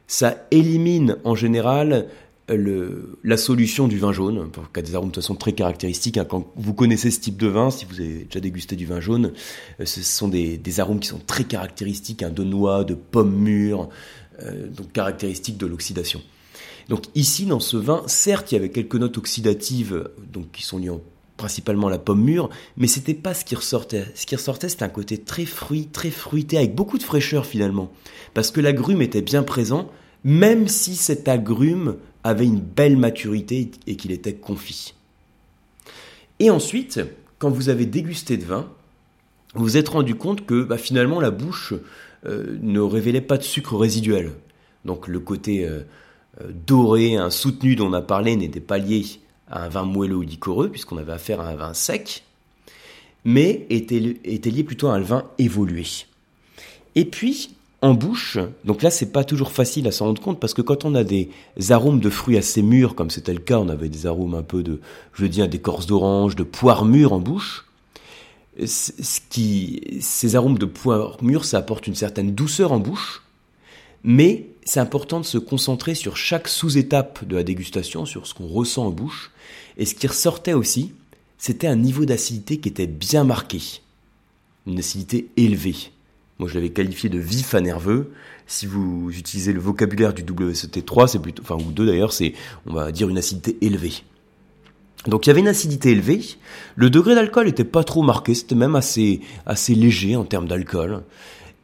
ça 0.07 0.35
élimine 0.51 1.17
en 1.23 1.35
général 1.35 2.07
la 2.47 3.37
solution 3.37 3.87
du 3.87 3.97
vin 3.97 4.11
jaune, 4.11 4.49
qui 4.73 4.79
a 4.79 4.83
des 4.83 4.95
arômes 4.95 5.09
de 5.09 5.13
toute 5.15 5.23
façon 5.23 5.35
très 5.35 5.53
caractéristiques. 5.53 6.17
Hein. 6.17 6.25
Quand 6.25 6.51
vous 6.55 6.73
connaissez 6.73 7.09
ce 7.09 7.19
type 7.19 7.37
de 7.37 7.47
vin, 7.47 7.71
si 7.71 7.85
vous 7.85 7.99
avez 7.99 8.25
déjà 8.25 8.39
dégusté 8.39 8.75
du 8.75 8.85
vin 8.85 8.99
jaune, 8.99 9.33
euh, 9.79 9.85
ce 9.85 10.03
sont 10.03 10.27
des, 10.27 10.79
arômes 10.79 10.99
qui 10.99 11.07
sont 11.07 11.21
très 11.25 11.43
caractéristiques, 11.43 12.21
hein, 12.21 12.29
de 12.29 12.43
noix, 12.43 12.83
de 12.83 12.93
pommes 12.93 13.35
mûres, 13.35 13.89
euh, 14.43 14.67
donc 14.67 14.91
caractéristiques 14.91 15.57
de 15.57 15.65
l'oxydation. 15.65 16.21
Donc 16.87 17.05
ici, 17.15 17.45
dans 17.45 17.59
ce 17.59 17.77
vin, 17.77 18.03
certes, 18.05 18.51
il 18.51 18.55
y 18.55 18.57
avait 18.59 18.69
quelques 18.69 18.95
notes 18.95 19.17
oxydatives, 19.17 20.07
donc 20.31 20.51
qui 20.51 20.61
sont 20.61 20.77
liées 20.77 20.91
principalement 21.37 21.87
à 21.87 21.89
la 21.89 21.97
pomme 21.97 22.23
mûre, 22.23 22.49
mais 22.77 22.87
c'était 22.87 23.15
pas 23.15 23.33
ce 23.33 23.43
qui 23.43 23.55
ressortait. 23.55 24.05
Ce 24.13 24.25
qui 24.25 24.35
ressortait, 24.35 24.69
c'était 24.69 24.83
un 24.83 24.89
côté 24.89 25.17
très 25.17 25.45
fruit, 25.45 25.87
très 25.87 26.11
fruité, 26.11 26.57
avec 26.57 26.75
beaucoup 26.75 26.97
de 26.97 27.03
fraîcheur 27.03 27.45
finalement, 27.45 27.91
parce 28.33 28.51
que 28.51 28.61
l'agrume 28.61 29.01
était 29.01 29.23
bien 29.23 29.43
présent, 29.43 29.89
même 30.23 30.67
si 30.67 30.95
cet 30.95 31.27
agrume 31.27 31.97
avait 32.25 32.45
une 32.45 32.59
belle 32.59 32.97
maturité 32.97 33.69
et 33.85 33.95
qu'il 33.95 34.11
était 34.11 34.33
confit. 34.33 34.95
Et 36.39 36.49
ensuite, 36.49 36.99
quand 37.37 37.51
vous 37.51 37.69
avez 37.69 37.85
dégusté 37.85 38.35
de 38.35 38.43
vin, 38.43 38.67
vous 39.53 39.63
vous 39.63 39.77
êtes 39.77 39.89
rendu 39.89 40.15
compte 40.15 40.43
que 40.43 40.63
bah, 40.63 40.79
finalement 40.79 41.21
la 41.21 41.29
bouche 41.29 41.75
euh, 42.25 42.57
ne 42.61 42.79
révélait 42.79 43.21
pas 43.21 43.37
de 43.37 43.43
sucre 43.43 43.77
résiduel. 43.77 44.31
Donc 44.85 45.07
le 45.07 45.19
côté 45.19 45.65
euh, 45.67 45.81
euh, 46.41 46.51
doré, 46.65 47.15
un 47.15 47.29
soutenu 47.29 47.75
dont 47.75 47.89
on 47.89 47.93
a 47.93 48.01
parlé 48.01 48.35
n'était 48.35 48.59
pas 48.59 48.79
lié 48.79 49.05
à 49.47 49.63
un 49.63 49.69
vin 49.69 49.83
moelleux 49.83 50.15
ou 50.15 50.23
liquoreux, 50.23 50.69
puisqu'on 50.69 50.97
avait 50.97 51.13
affaire 51.13 51.39
à 51.41 51.49
un 51.49 51.55
vin 51.55 51.75
sec, 51.75 52.23
mais 53.23 53.67
était, 53.69 54.17
était 54.23 54.49
lié 54.49 54.63
plutôt 54.63 54.87
à 54.87 54.95
un 54.95 55.01
vin 55.01 55.25
évolué. 55.37 55.85
Et 56.95 57.05
puis, 57.05 57.55
en 57.81 57.93
bouche, 57.93 58.37
donc 58.63 58.81
là 58.81 58.89
c'est 58.89 59.11
pas 59.11 59.23
toujours 59.23 59.51
facile 59.51 59.87
à 59.87 59.91
s'en 59.91 60.05
rendre 60.05 60.21
compte 60.21 60.39
parce 60.39 60.53
que 60.53 60.61
quand 60.61 60.85
on 60.85 60.95
a 60.95 61.03
des 61.03 61.29
arômes 61.69 61.99
de 61.99 62.09
fruits 62.09 62.37
assez 62.37 62.61
mûrs, 62.61 62.95
comme 62.95 63.11
c'était 63.11 63.33
le 63.33 63.39
cas, 63.39 63.59
on 63.59 63.69
avait 63.69 63.89
des 63.89 64.05
arômes 64.05 64.33
un 64.33 64.43
peu 64.43 64.63
de, 64.63 64.79
je 65.13 65.25
dis, 65.25 65.47
d'écorce 65.47 65.85
d'orange, 65.85 66.35
de 66.35 66.43
poire 66.43 66.85
mûre 66.85 67.13
en 67.13 67.19
bouche. 67.19 67.65
Qui, 69.29 69.99
ces 69.99 70.37
arômes 70.37 70.57
de 70.57 70.65
poire 70.65 71.21
mûre, 71.21 71.43
ça 71.43 71.57
apporte 71.57 71.87
une 71.87 71.95
certaine 71.95 72.33
douceur 72.33 72.71
en 72.71 72.79
bouche, 72.79 73.21
mais 74.03 74.47
c'est 74.63 74.79
important 74.79 75.19
de 75.19 75.25
se 75.25 75.37
concentrer 75.37 75.93
sur 75.93 76.15
chaque 76.15 76.47
sous-étape 76.47 77.25
de 77.25 77.35
la 77.35 77.43
dégustation, 77.43 78.05
sur 78.05 78.25
ce 78.27 78.33
qu'on 78.33 78.47
ressent 78.47 78.85
en 78.85 78.91
bouche. 78.91 79.31
Et 79.77 79.85
ce 79.85 79.93
qui 79.93 80.07
ressortait 80.07 80.53
aussi, 80.53 80.93
c'était 81.37 81.67
un 81.67 81.75
niveau 81.75 82.05
d'acidité 82.05 82.59
qui 82.59 82.69
était 82.69 82.87
bien 82.87 83.25
marqué, 83.25 83.61
une 84.65 84.79
acidité 84.79 85.27
élevée. 85.35 85.91
Moi, 86.39 86.49
je 86.49 86.55
l'avais 86.55 86.69
qualifié 86.69 87.09
de 87.09 87.17
vif 87.17 87.55
à 87.55 87.61
nerveux. 87.61 88.11
Si 88.45 88.65
vous 88.65 89.09
utilisez 89.17 89.53
le 89.53 89.59
vocabulaire 89.59 90.13
du 90.13 90.23
WST3, 90.23 91.07
c'est 91.07 91.19
plutôt, 91.19 91.41
enfin, 91.43 91.55
ou 91.55 91.71
2 91.71 91.85
d'ailleurs, 91.85 92.13
c'est, 92.13 92.33
on 92.65 92.73
va 92.73 92.91
dire, 92.91 93.09
une 93.09 93.17
acidité 93.17 93.57
élevée. 93.61 94.03
Donc 95.07 95.25
il 95.25 95.29
y 95.29 95.31
avait 95.31 95.41
une 95.41 95.47
acidité 95.47 95.91
élevée. 95.91 96.21
Le 96.75 96.89
degré 96.89 97.15
d'alcool 97.15 97.47
était 97.47 97.63
pas 97.63 97.83
trop 97.83 98.01
marqué, 98.01 98.33
c'était 98.33 98.55
même 98.55 98.75
assez, 98.75 99.21
assez 99.45 99.75
léger 99.75 100.15
en 100.15 100.23
termes 100.23 100.47
d'alcool, 100.47 101.03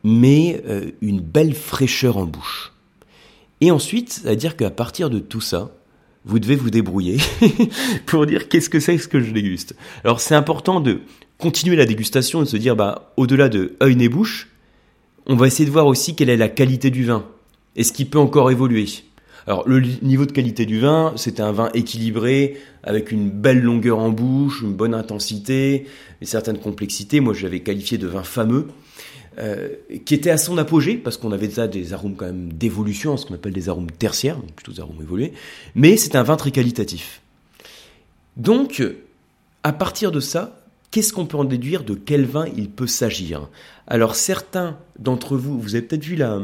mais 0.03 0.61
euh, 0.67 0.91
une 1.01 1.21
belle 1.21 1.55
fraîcheur 1.55 2.17
en 2.17 2.25
bouche. 2.25 2.71
Et 3.59 3.71
ensuite, 3.71 4.11
c'est-à-dire 4.13 4.55
qu'à 4.55 4.69
partir 4.69 5.09
de 5.09 5.19
tout 5.19 5.41
ça, 5.41 5.71
vous 6.23 6.39
devez 6.39 6.55
vous 6.55 6.69
débrouiller 6.69 7.17
pour 8.05 8.27
dire 8.27 8.47
qu'est-ce 8.47 8.69
que 8.69 8.79
c'est 8.79 8.97
ce 8.99 9.07
que 9.07 9.19
je 9.19 9.31
déguste. 9.31 9.75
Alors 10.03 10.19
c'est 10.19 10.35
important 10.35 10.79
de 10.79 10.99
continuer 11.39 11.75
la 11.75 11.85
dégustation 11.85 12.41
et 12.41 12.45
de 12.45 12.49
se 12.49 12.57
dire, 12.57 12.75
bah, 12.75 13.11
au-delà 13.17 13.49
de 13.49 13.75
œil 13.81 13.97
et 14.03 14.09
bouche, 14.09 14.50
on 15.27 15.35
va 15.35 15.47
essayer 15.47 15.65
de 15.65 15.71
voir 15.71 15.87
aussi 15.87 16.15
quelle 16.15 16.29
est 16.29 16.37
la 16.37 16.49
qualité 16.49 16.89
du 16.89 17.05
vin. 17.05 17.25
Est-ce 17.75 17.93
qu'il 17.93 18.09
peut 18.09 18.19
encore 18.19 18.51
évoluer 18.51 18.87
Alors 19.47 19.67
le 19.67 19.81
niveau 20.01 20.25
de 20.25 20.31
qualité 20.31 20.65
du 20.65 20.79
vin, 20.79 21.13
c'était 21.15 21.41
un 21.41 21.51
vin 21.51 21.69
équilibré, 21.73 22.57
avec 22.83 23.11
une 23.11 23.29
belle 23.29 23.61
longueur 23.61 23.99
en 23.99 24.09
bouche, 24.09 24.61
une 24.61 24.73
bonne 24.73 24.93
intensité, 24.93 25.85
une 26.21 26.27
certaine 26.27 26.57
complexité. 26.57 27.19
Moi 27.19 27.33
je 27.33 27.43
l'avais 27.43 27.61
qualifié 27.61 27.97
de 27.97 28.07
vin 28.07 28.23
fameux. 28.23 28.67
Euh, 29.39 29.69
qui 30.03 30.13
était 30.13 30.29
à 30.29 30.37
son 30.37 30.57
apogée, 30.57 30.95
parce 30.95 31.15
qu'on 31.15 31.31
avait 31.31 31.47
déjà 31.47 31.65
des 31.65 31.93
arômes 31.93 32.17
quand 32.17 32.25
même 32.25 32.51
d'évolution, 32.51 33.15
ce 33.15 33.25
qu'on 33.25 33.33
appelle 33.33 33.53
des 33.53 33.69
arômes 33.69 33.89
tertiaires, 33.89 34.37
plutôt 34.57 34.73
des 34.73 34.81
arômes 34.81 35.01
évolués, 35.01 35.31
mais 35.73 35.95
c'est 35.95 36.17
un 36.17 36.23
vin 36.23 36.35
très 36.35 36.51
qualitatif. 36.51 37.21
Donc, 38.35 38.83
à 39.63 39.71
partir 39.71 40.11
de 40.11 40.19
ça, 40.19 40.60
Qu'est-ce 40.91 41.13
qu'on 41.13 41.25
peut 41.25 41.37
en 41.37 41.45
déduire 41.45 41.85
de 41.85 41.95
quel 41.95 42.25
vin 42.25 42.45
il 42.57 42.69
peut 42.69 42.85
s'agir? 42.85 43.49
Alors 43.87 44.15
certains 44.15 44.77
d'entre 44.99 45.37
vous, 45.37 45.57
vous 45.57 45.75
avez 45.75 45.85
peut-être 45.85 46.03
vu 46.03 46.17
la, 46.17 46.41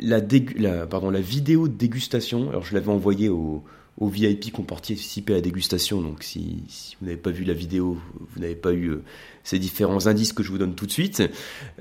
la, 0.00 0.86
pardon, 0.86 1.10
la 1.10 1.20
vidéo 1.20 1.68
de 1.68 1.74
dégustation. 1.74 2.48
Alors 2.48 2.64
je 2.64 2.72
l'avais 2.72 2.88
envoyée 2.88 3.28
aux, 3.28 3.62
VIP 4.00 4.52
qui 4.52 4.60
ont 4.60 4.62
participé 4.62 5.34
à 5.34 5.36
la 5.36 5.42
dégustation. 5.42 6.00
Donc 6.00 6.22
si, 6.22 6.96
vous 7.00 7.06
n'avez 7.06 7.18
pas 7.18 7.30
vu 7.30 7.44
la 7.44 7.52
vidéo, 7.52 7.98
vous 8.18 8.40
n'avez 8.40 8.56
pas 8.56 8.72
eu 8.72 8.88
euh, 8.88 9.02
ces 9.44 9.58
différents 9.58 10.06
indices 10.06 10.32
que 10.32 10.42
je 10.42 10.50
vous 10.50 10.58
donne 10.58 10.74
tout 10.74 10.86
de 10.86 10.92
suite. 10.92 11.22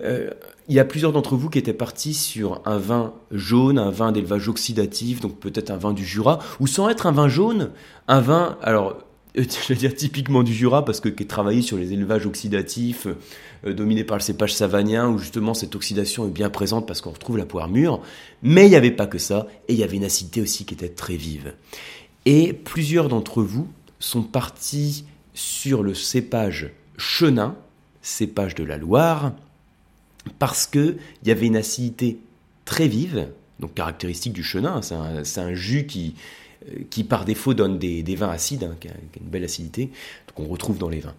Euh, 0.01 0.31
il 0.67 0.75
y 0.75 0.79
a 0.79 0.85
plusieurs 0.85 1.13
d'entre 1.13 1.37
vous 1.37 1.49
qui 1.49 1.59
étaient 1.59 1.73
partis 1.73 2.13
sur 2.13 2.61
un 2.65 2.77
vin 2.77 3.13
jaune, 3.31 3.79
un 3.79 3.91
vin 3.91 4.11
d'élevage 4.11 4.49
oxydatif, 4.49 5.21
donc 5.21 5.39
peut-être 5.39 5.71
un 5.71 5.77
vin 5.77 5.93
du 5.93 6.05
Jura, 6.05 6.39
ou 6.59 6.67
sans 6.67 6.89
être 6.89 7.05
un 7.05 7.11
vin 7.11 7.29
jaune, 7.29 7.71
un 8.09 8.19
vin, 8.19 8.57
alors 8.61 8.97
je 9.67 9.67
veux 9.67 9.75
dire 9.75 9.93
typiquement 9.93 10.43
du 10.43 10.53
Jura, 10.53 10.85
parce 10.85 10.99
que 10.99 11.09
qui 11.09 11.23
est 11.23 11.27
travaillé 11.27 11.61
sur 11.61 11.77
les 11.77 11.91
élevages 11.91 12.25
oxydatifs 12.25 13.07
euh, 13.65 13.73
dominés 13.73 14.03
par 14.03 14.17
le 14.17 14.21
cépage 14.21 14.53
savagnin, 14.53 15.09
où 15.09 15.17
justement 15.17 15.53
cette 15.53 15.75
oxydation 15.75 16.27
est 16.27 16.31
bien 16.31 16.49
présente 16.49 16.87
parce 16.87 17.01
qu'on 17.01 17.11
retrouve 17.11 17.37
la 17.37 17.45
poire 17.45 17.67
mûre. 17.67 18.01
Mais 18.41 18.65
il 18.65 18.69
n'y 18.69 18.75
avait 18.75 18.91
pas 18.91 19.07
que 19.07 19.17
ça, 19.17 19.47
et 19.67 19.73
il 19.73 19.79
y 19.79 19.83
avait 19.83 19.97
une 19.97 20.05
acidité 20.05 20.41
aussi 20.41 20.65
qui 20.65 20.73
était 20.73 20.89
très 20.89 21.17
vive. 21.17 21.53
Et 22.25 22.53
plusieurs 22.53 23.09
d'entre 23.09 23.43
vous 23.43 23.67
sont 23.99 24.23
partis 24.23 25.05
sur 25.33 25.83
le 25.83 25.93
cépage 25.93 26.71
chenin, 26.97 27.55
cépage 28.01 28.55
de 28.55 28.63
la 28.63 28.77
Loire, 28.77 29.33
parce 30.39 30.65
qu'il 30.65 30.97
y 31.25 31.31
avait 31.31 31.47
une 31.47 31.57
acidité 31.57 32.19
très 32.63 32.87
vive, 32.87 33.27
donc 33.59 33.73
caractéristique 33.73 34.33
du 34.33 34.43
chenin, 34.43 34.81
c'est 34.81 35.39
un, 35.39 35.53
jus 35.53 35.85
qui, 35.85 36.15
qui 36.89 37.03
par 37.03 37.25
défaut 37.25 37.53
donne 37.53 37.77
des, 37.77 38.15
vins 38.15 38.29
acides, 38.29 38.63
hein, 38.63 38.75
une 39.19 39.27
belle 39.27 39.43
acidité, 39.43 39.89
qu'on 40.33 40.45
retrouve 40.45 40.77
dans 40.77 40.89
les 40.89 40.99
vins. 40.99 41.15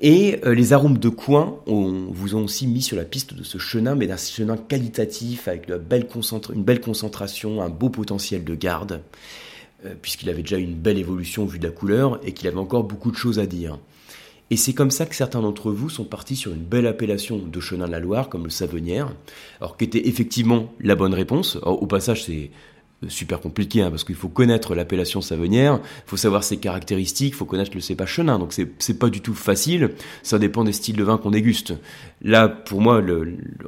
Et 0.00 0.40
euh, 0.46 0.54
les 0.54 0.72
arômes 0.72 0.98
de 0.98 1.10
coin 1.10 1.58
on, 1.66 2.06
vous 2.10 2.34
ont 2.34 2.44
aussi 2.44 2.66
mis 2.66 2.80
sur 2.80 2.96
la 2.96 3.04
piste 3.04 3.34
de 3.34 3.42
ce 3.42 3.58
chenin, 3.58 3.94
mais 3.94 4.06
d'un 4.06 4.16
chenin 4.16 4.56
qualitatif, 4.56 5.46
avec 5.46 5.70
belle, 5.70 6.06
une 6.54 6.64
belle 6.64 6.80
concentration, 6.80 7.60
un 7.60 7.68
beau 7.68 7.90
potentiel 7.90 8.42
de 8.42 8.54
garde, 8.54 9.02
euh, 9.84 9.94
puisqu'il 10.00 10.30
avait 10.30 10.42
déjà 10.42 10.56
une 10.56 10.74
belle 10.74 10.98
évolution 10.98 11.44
vue 11.44 11.58
de 11.58 11.66
la 11.66 11.72
couleur 11.72 12.18
et 12.24 12.32
qu'il 12.32 12.48
avait 12.48 12.56
encore 12.56 12.84
beaucoup 12.84 13.10
de 13.10 13.16
choses 13.16 13.38
à 13.38 13.46
dire. 13.46 13.78
Et 14.52 14.56
c'est 14.56 14.72
comme 14.72 14.90
ça 14.90 15.06
que 15.06 15.14
certains 15.14 15.42
d'entre 15.42 15.70
vous 15.70 15.90
sont 15.90 16.04
partis 16.04 16.34
sur 16.34 16.52
une 16.52 16.64
belle 16.64 16.86
appellation 16.86 17.38
de 17.38 17.60
chenin 17.60 17.86
de 17.86 17.92
la 17.92 18.00
Loire, 18.00 18.28
comme 18.28 18.44
le 18.44 18.50
Savenière, 18.50 19.14
alors 19.60 19.76
qui 19.76 19.84
était 19.84 20.08
effectivement 20.08 20.72
la 20.80 20.96
bonne 20.96 21.14
réponse. 21.14 21.56
au 21.62 21.86
passage, 21.86 22.24
c'est 22.24 22.50
super 23.08 23.40
compliqué 23.40 23.82
hein, 23.82 23.90
parce 23.90 24.04
qu'il 24.04 24.14
faut 24.14 24.28
connaître 24.28 24.74
l'appellation 24.74 25.20
savenière, 25.20 25.80
il 25.82 26.10
faut 26.10 26.16
savoir 26.16 26.44
ses 26.44 26.58
caractéristiques, 26.58 27.32
il 27.34 27.36
faut 27.36 27.46
connaître 27.46 27.70
le 27.74 27.80
cépage 27.80 28.10
chenin. 28.10 28.38
Donc 28.38 28.52
c'est 28.52 28.98
pas 28.98 29.08
du 29.08 29.20
tout 29.20 29.34
facile, 29.34 29.90
ça 30.22 30.38
dépend 30.38 30.64
des 30.64 30.72
styles 30.72 30.96
de 30.96 31.04
vin 31.04 31.18
qu'on 31.18 31.30
déguste. 31.30 31.74
Là 32.22 32.48
pour 32.48 32.80
moi 32.80 33.02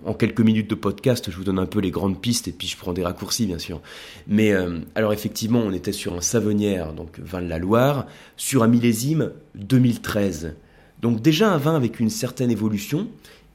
en 0.04 0.14
quelques 0.14 0.40
minutes 0.40 0.68
de 0.68 0.74
podcast, 0.74 1.30
je 1.30 1.36
vous 1.36 1.44
donne 1.44 1.58
un 1.58 1.66
peu 1.66 1.80
les 1.80 1.90
grandes 1.90 2.20
pistes 2.20 2.48
et 2.48 2.52
puis 2.52 2.68
je 2.68 2.76
prends 2.76 2.92
des 2.92 3.04
raccourcis 3.04 3.46
bien 3.46 3.58
sûr. 3.58 3.80
Mais 4.26 4.52
euh, 4.52 4.80
alors 4.94 5.12
effectivement, 5.12 5.60
on 5.60 5.72
était 5.72 5.92
sur 5.92 6.14
un 6.14 6.20
savenière 6.20 6.92
donc 6.92 7.18
vin 7.18 7.40
de 7.40 7.48
la 7.48 7.58
Loire 7.58 8.06
sur 8.36 8.62
un 8.62 8.68
millésime 8.68 9.30
2013. 9.54 10.54
Donc 11.00 11.20
déjà 11.20 11.52
un 11.52 11.58
vin 11.58 11.74
avec 11.74 12.00
une 12.00 12.10
certaine 12.10 12.50
évolution 12.50 13.08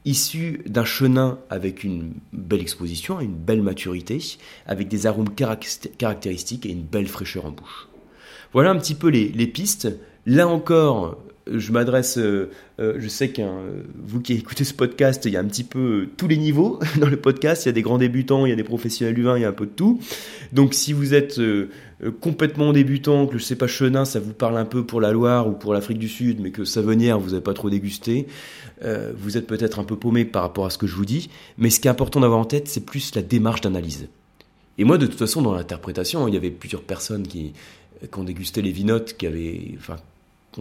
issu 0.07 0.61
d'un 0.65 0.85
chenin 0.85 1.37
avec 1.49 1.83
une 1.83 2.13
belle 2.31 2.61
exposition, 2.61 3.19
une 3.19 3.35
belle 3.35 3.61
maturité, 3.61 4.19
avec 4.65 4.87
des 4.87 5.05
arômes 5.05 5.29
caractéristiques 5.29 6.65
et 6.65 6.71
une 6.71 6.83
belle 6.83 7.07
fraîcheur 7.07 7.45
en 7.45 7.51
bouche. 7.51 7.89
Voilà 8.53 8.71
un 8.71 8.77
petit 8.77 8.95
peu 8.95 9.09
les, 9.09 9.47
pistes. 9.47 9.89
Là 10.25 10.47
encore, 10.47 11.17
je 11.53 11.71
m'adresse, 11.71 12.17
euh, 12.17 12.49
euh, 12.79 12.95
je 12.97 13.07
sais 13.07 13.29
que 13.29 13.41
vous 13.95 14.21
qui 14.21 14.33
écoutez 14.33 14.63
ce 14.63 14.73
podcast, 14.73 15.25
il 15.25 15.31
y 15.33 15.37
a 15.37 15.39
un 15.39 15.45
petit 15.45 15.63
peu 15.63 16.07
tous 16.17 16.27
les 16.27 16.37
niveaux 16.37 16.79
dans 16.99 17.07
le 17.07 17.17
podcast. 17.17 17.65
Il 17.65 17.67
y 17.67 17.69
a 17.69 17.73
des 17.73 17.81
grands 17.81 17.97
débutants, 17.97 18.45
il 18.45 18.49
y 18.49 18.53
a 18.53 18.55
des 18.55 18.63
professionnels 18.63 19.15
du 19.15 19.23
vin, 19.23 19.37
il 19.37 19.41
y 19.41 19.45
a 19.45 19.49
un 19.49 19.53
peu 19.53 19.65
de 19.65 19.71
tout. 19.71 19.99
Donc 20.53 20.73
si 20.73 20.93
vous 20.93 21.13
êtes 21.13 21.39
euh, 21.39 21.69
complètement 22.21 22.73
débutant, 22.73 23.27
que 23.27 23.37
je 23.37 23.43
sais 23.43 23.55
pas 23.55 23.67
chenin, 23.67 24.05
ça 24.05 24.19
vous 24.19 24.33
parle 24.33 24.57
un 24.57 24.65
peu 24.65 24.85
pour 24.85 25.01
la 25.01 25.11
Loire 25.11 25.47
ou 25.47 25.53
pour 25.53 25.73
l'Afrique 25.73 25.99
du 25.99 26.09
Sud, 26.09 26.39
mais 26.39 26.51
que 26.51 26.63
Savenière, 26.63 27.19
vous 27.19 27.31
n'avez 27.31 27.41
pas 27.41 27.53
trop 27.53 27.69
dégusté, 27.69 28.27
vous 29.17 29.37
êtes 29.37 29.47
peut-être 29.47 29.79
un 29.79 29.83
peu 29.83 29.95
paumé 29.95 30.23
par 30.23 30.43
rapport 30.43 30.67
à 30.67 30.69
ce 30.69 30.77
que 30.77 30.85
je 30.85 30.95
vous 30.95 31.05
dis. 31.05 31.29
Mais 31.57 31.71
ce 31.71 31.79
qui 31.79 31.87
est 31.87 31.91
important 31.91 32.19
d'avoir 32.19 32.39
en 32.39 32.45
tête, 32.45 32.67
c'est 32.67 32.85
plus 32.85 33.15
la 33.15 33.23
démarche 33.23 33.61
d'analyse. 33.61 34.07
Et 34.77 34.83
moi, 34.83 34.97
de 34.97 35.07
toute 35.07 35.17
façon, 35.17 35.41
dans 35.41 35.53
l'interprétation, 35.53 36.27
il 36.27 36.33
y 36.33 36.37
avait 36.37 36.51
plusieurs 36.51 36.83
personnes 36.83 37.27
qui, 37.27 37.53
ont 38.15 38.23
dégusté 38.23 38.61
les 38.61 38.71
vinotes, 38.71 39.17
qui 39.17 39.25
avaient, 39.25 39.77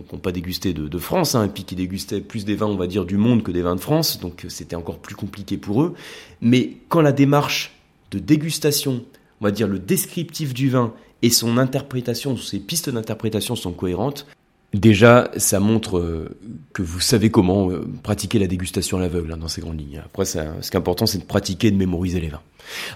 qui 0.02 0.14
n'ont 0.14 0.20
pas 0.20 0.32
dégusté 0.32 0.72
de, 0.72 0.98
France, 0.98 1.34
hein, 1.34 1.44
et 1.44 1.48
puis 1.48 1.64
qui 1.64 1.74
dégustaient 1.74 2.20
plus 2.20 2.44
des 2.44 2.54
vins, 2.54 2.66
on 2.66 2.76
va 2.76 2.86
dire, 2.86 3.04
du 3.04 3.16
monde 3.16 3.42
que 3.42 3.50
des 3.50 3.62
vins 3.62 3.76
de 3.76 3.80
France, 3.80 4.20
donc 4.20 4.44
euh, 4.44 4.48
c'était 4.48 4.76
encore 4.76 4.98
plus 4.98 5.14
compliqué 5.14 5.56
pour 5.56 5.82
eux. 5.82 5.94
Mais 6.40 6.76
quand 6.88 7.00
la 7.00 7.12
démarche 7.12 7.76
de 8.10 8.18
dégustation, 8.18 9.04
on 9.40 9.44
va 9.44 9.50
dire 9.50 9.68
le 9.68 9.78
descriptif 9.78 10.54
du 10.54 10.70
vin 10.70 10.92
et 11.22 11.30
son 11.30 11.58
interprétation, 11.58 12.36
ses 12.36 12.58
pistes 12.58 12.90
d'interprétation 12.90 13.56
sont 13.56 13.72
cohérentes, 13.72 14.26
Déjà, 14.74 15.30
ça 15.36 15.60
montre 15.60 15.98
euh, 15.98 16.36
que 16.72 16.82
vous 16.82 17.00
savez 17.00 17.30
comment 17.30 17.70
euh, 17.70 17.86
pratiquer 18.02 18.38
la 18.38 18.46
dégustation 18.46 18.98
à 18.98 19.00
l'aveugle 19.00 19.32
hein, 19.32 19.36
dans 19.36 19.48
ces 19.48 19.60
grandes 19.60 19.78
lignes. 19.78 20.02
Après, 20.04 20.24
ce 20.24 20.38
qui 20.38 20.76
est 20.76 20.76
important, 20.76 21.06
c'est 21.06 21.18
de 21.18 21.24
pratiquer 21.24 21.68
et 21.68 21.70
de 21.70 21.76
mémoriser 21.76 22.20
les 22.20 22.28
vins. 22.28 22.42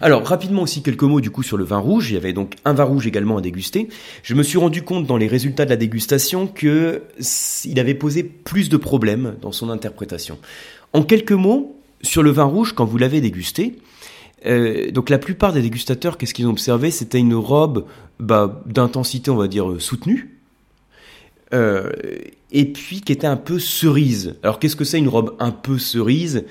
Alors, 0.01 0.27
rapidement 0.27 0.63
aussi 0.63 0.83
quelques 0.83 1.05
mots 1.05 1.21
du 1.21 1.31
coup 1.31 1.43
sur 1.43 1.57
le 1.57 1.65
vin 1.65 1.79
rouge. 1.79 2.11
Il 2.11 2.15
y 2.15 2.17
avait 2.17 2.33
donc 2.33 2.57
un 2.65 2.73
vin 2.73 2.85
rouge 2.85 3.07
également 3.07 3.39
à 3.39 3.41
déguster. 3.41 3.89
Je 4.23 4.35
me 4.35 4.43
suis 4.43 4.59
rendu 4.59 4.83
compte 4.83 5.07
dans 5.07 5.17
les 5.17 5.29
résultats 5.29 5.65
de 5.65 5.71
la 5.71 5.77
dégustation 5.77 6.49
que 6.49 7.03
il 7.65 7.79
avait 7.79 7.95
posé 7.95 8.25
plus 8.25 8.69
de 8.69 8.77
problèmes 8.77 9.37
dans 9.41 9.53
son 9.53 9.71
interprétation. 9.71 10.39
En 10.93 11.03
quelques 11.05 11.33
mots, 11.33 11.81
sur 12.03 12.23
le 12.23 12.31
vin 12.31 12.45
rouge, 12.45 12.73
quand 12.73 12.85
vous 12.85 12.99
l'avez 12.99 13.21
dégusté, 13.21 13.79
euh, 14.45 14.91
donc 14.91 15.09
la 15.09 15.19
plupart 15.19 15.53
des 15.53 15.63
dégustateurs, 15.63 16.19
qu'est-ce 16.19 16.35
qu'ils 16.35 16.47
ont 16.47 16.51
observé? 16.51 16.91
C'était 16.91 17.19
une 17.19 17.35
robe 17.35 17.87
bah, 18.19 18.63
d'intensité, 18.67 19.31
on 19.31 19.37
va 19.37 19.47
dire, 19.47 19.77
soutenue 19.79 20.40
euh, 21.53 21.91
et 22.53 22.67
puis 22.67 23.01
qui 23.01 23.13
était 23.13 23.27
un 23.27 23.37
peu 23.37 23.59
cerise. 23.59 24.37
Alors 24.43 24.59
qu'est-ce 24.59 24.77
que 24.77 24.85
c'est 24.85 24.99
une 24.99 25.09
robe 25.09 25.35
un 25.39 25.51
peu 25.51 25.79
cerise? 25.79 26.45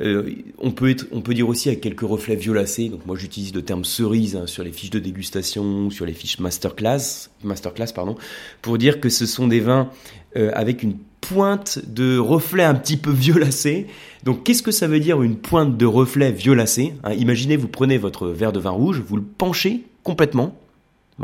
Euh, 0.00 0.34
on, 0.58 0.70
peut 0.72 0.90
être, 0.90 1.06
on 1.12 1.20
peut 1.20 1.34
dire 1.34 1.48
aussi 1.48 1.68
avec 1.68 1.80
quelques 1.80 2.00
reflets 2.00 2.36
violacés. 2.36 2.88
Donc 2.88 3.06
moi 3.06 3.16
j'utilise 3.16 3.54
le 3.54 3.62
terme 3.62 3.84
cerise 3.84 4.36
hein, 4.36 4.46
sur 4.46 4.64
les 4.64 4.72
fiches 4.72 4.90
de 4.90 4.98
dégustation, 4.98 5.90
sur 5.90 6.06
les 6.06 6.12
fiches 6.12 6.38
masterclass, 6.40 7.30
masterclass 7.44 7.92
pardon, 7.94 8.16
pour 8.62 8.78
dire 8.78 9.00
que 9.00 9.08
ce 9.08 9.26
sont 9.26 9.46
des 9.46 9.60
vins 9.60 9.90
euh, 10.36 10.50
avec 10.54 10.82
une 10.82 10.96
pointe 11.20 11.78
de 11.86 12.18
reflet 12.18 12.64
un 12.64 12.74
petit 12.74 12.96
peu 12.96 13.10
violacé. 13.10 13.86
Donc 14.24 14.44
qu'est-ce 14.44 14.62
que 14.62 14.72
ça 14.72 14.88
veut 14.88 15.00
dire 15.00 15.22
une 15.22 15.36
pointe 15.36 15.76
de 15.76 15.86
reflet 15.86 16.32
violacé 16.32 16.94
hein, 17.04 17.12
Imaginez, 17.12 17.56
vous 17.56 17.68
prenez 17.68 17.98
votre 17.98 18.28
verre 18.28 18.52
de 18.52 18.60
vin 18.60 18.70
rouge, 18.70 19.02
vous 19.06 19.16
le 19.16 19.22
penchez 19.22 19.84
complètement. 20.02 20.56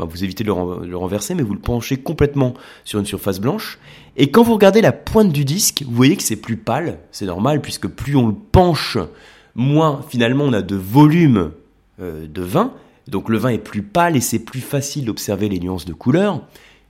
Vous 0.05 0.23
évitez 0.23 0.43
de 0.43 0.49
le, 0.49 0.97
renverser, 0.97 1.35
mais 1.35 1.43
vous 1.43 1.53
le 1.53 1.59
penchez 1.59 1.97
complètement 1.97 2.53
sur 2.85 2.99
une 2.99 3.05
surface 3.05 3.39
blanche. 3.39 3.79
Et 4.17 4.31
quand 4.31 4.43
vous 4.43 4.53
regardez 4.53 4.81
la 4.81 4.91
pointe 4.91 5.31
du 5.31 5.45
disque, 5.45 5.83
vous 5.85 5.95
voyez 5.95 6.15
que 6.15 6.23
c'est 6.23 6.35
plus 6.35 6.57
pâle. 6.57 6.99
C'est 7.11 7.25
normal, 7.25 7.61
puisque 7.61 7.87
plus 7.87 8.15
on 8.15 8.27
le 8.27 8.35
penche, 8.35 8.97
moins 9.55 10.01
finalement 10.09 10.45
on 10.45 10.53
a 10.53 10.61
de 10.61 10.75
volume 10.75 11.51
euh, 12.01 12.27
de 12.27 12.41
vin. 12.41 12.73
Donc 13.07 13.29
le 13.29 13.37
vin 13.37 13.49
est 13.49 13.57
plus 13.57 13.81
pâle 13.81 14.15
et 14.15 14.21
c'est 14.21 14.39
plus 14.39 14.61
facile 14.61 15.05
d'observer 15.05 15.49
les 15.49 15.59
nuances 15.59 15.85
de 15.85 15.93
couleur. 15.93 16.43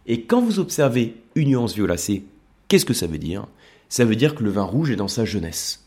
Et 0.05 0.23
quand 0.23 0.41
vous 0.41 0.59
observez 0.59 1.15
une 1.35 1.49
nuance 1.49 1.75
violacée, 1.75 2.23
qu'est-ce 2.67 2.85
que 2.85 2.93
ça 2.93 3.07
veut 3.07 3.17
dire? 3.17 3.47
Ça 3.89 4.05
veut 4.05 4.15
dire 4.15 4.35
que 4.35 4.43
le 4.43 4.49
vin 4.49 4.63
rouge 4.63 4.91
est 4.91 4.95
dans 4.95 5.07
sa 5.07 5.25
jeunesse. 5.25 5.85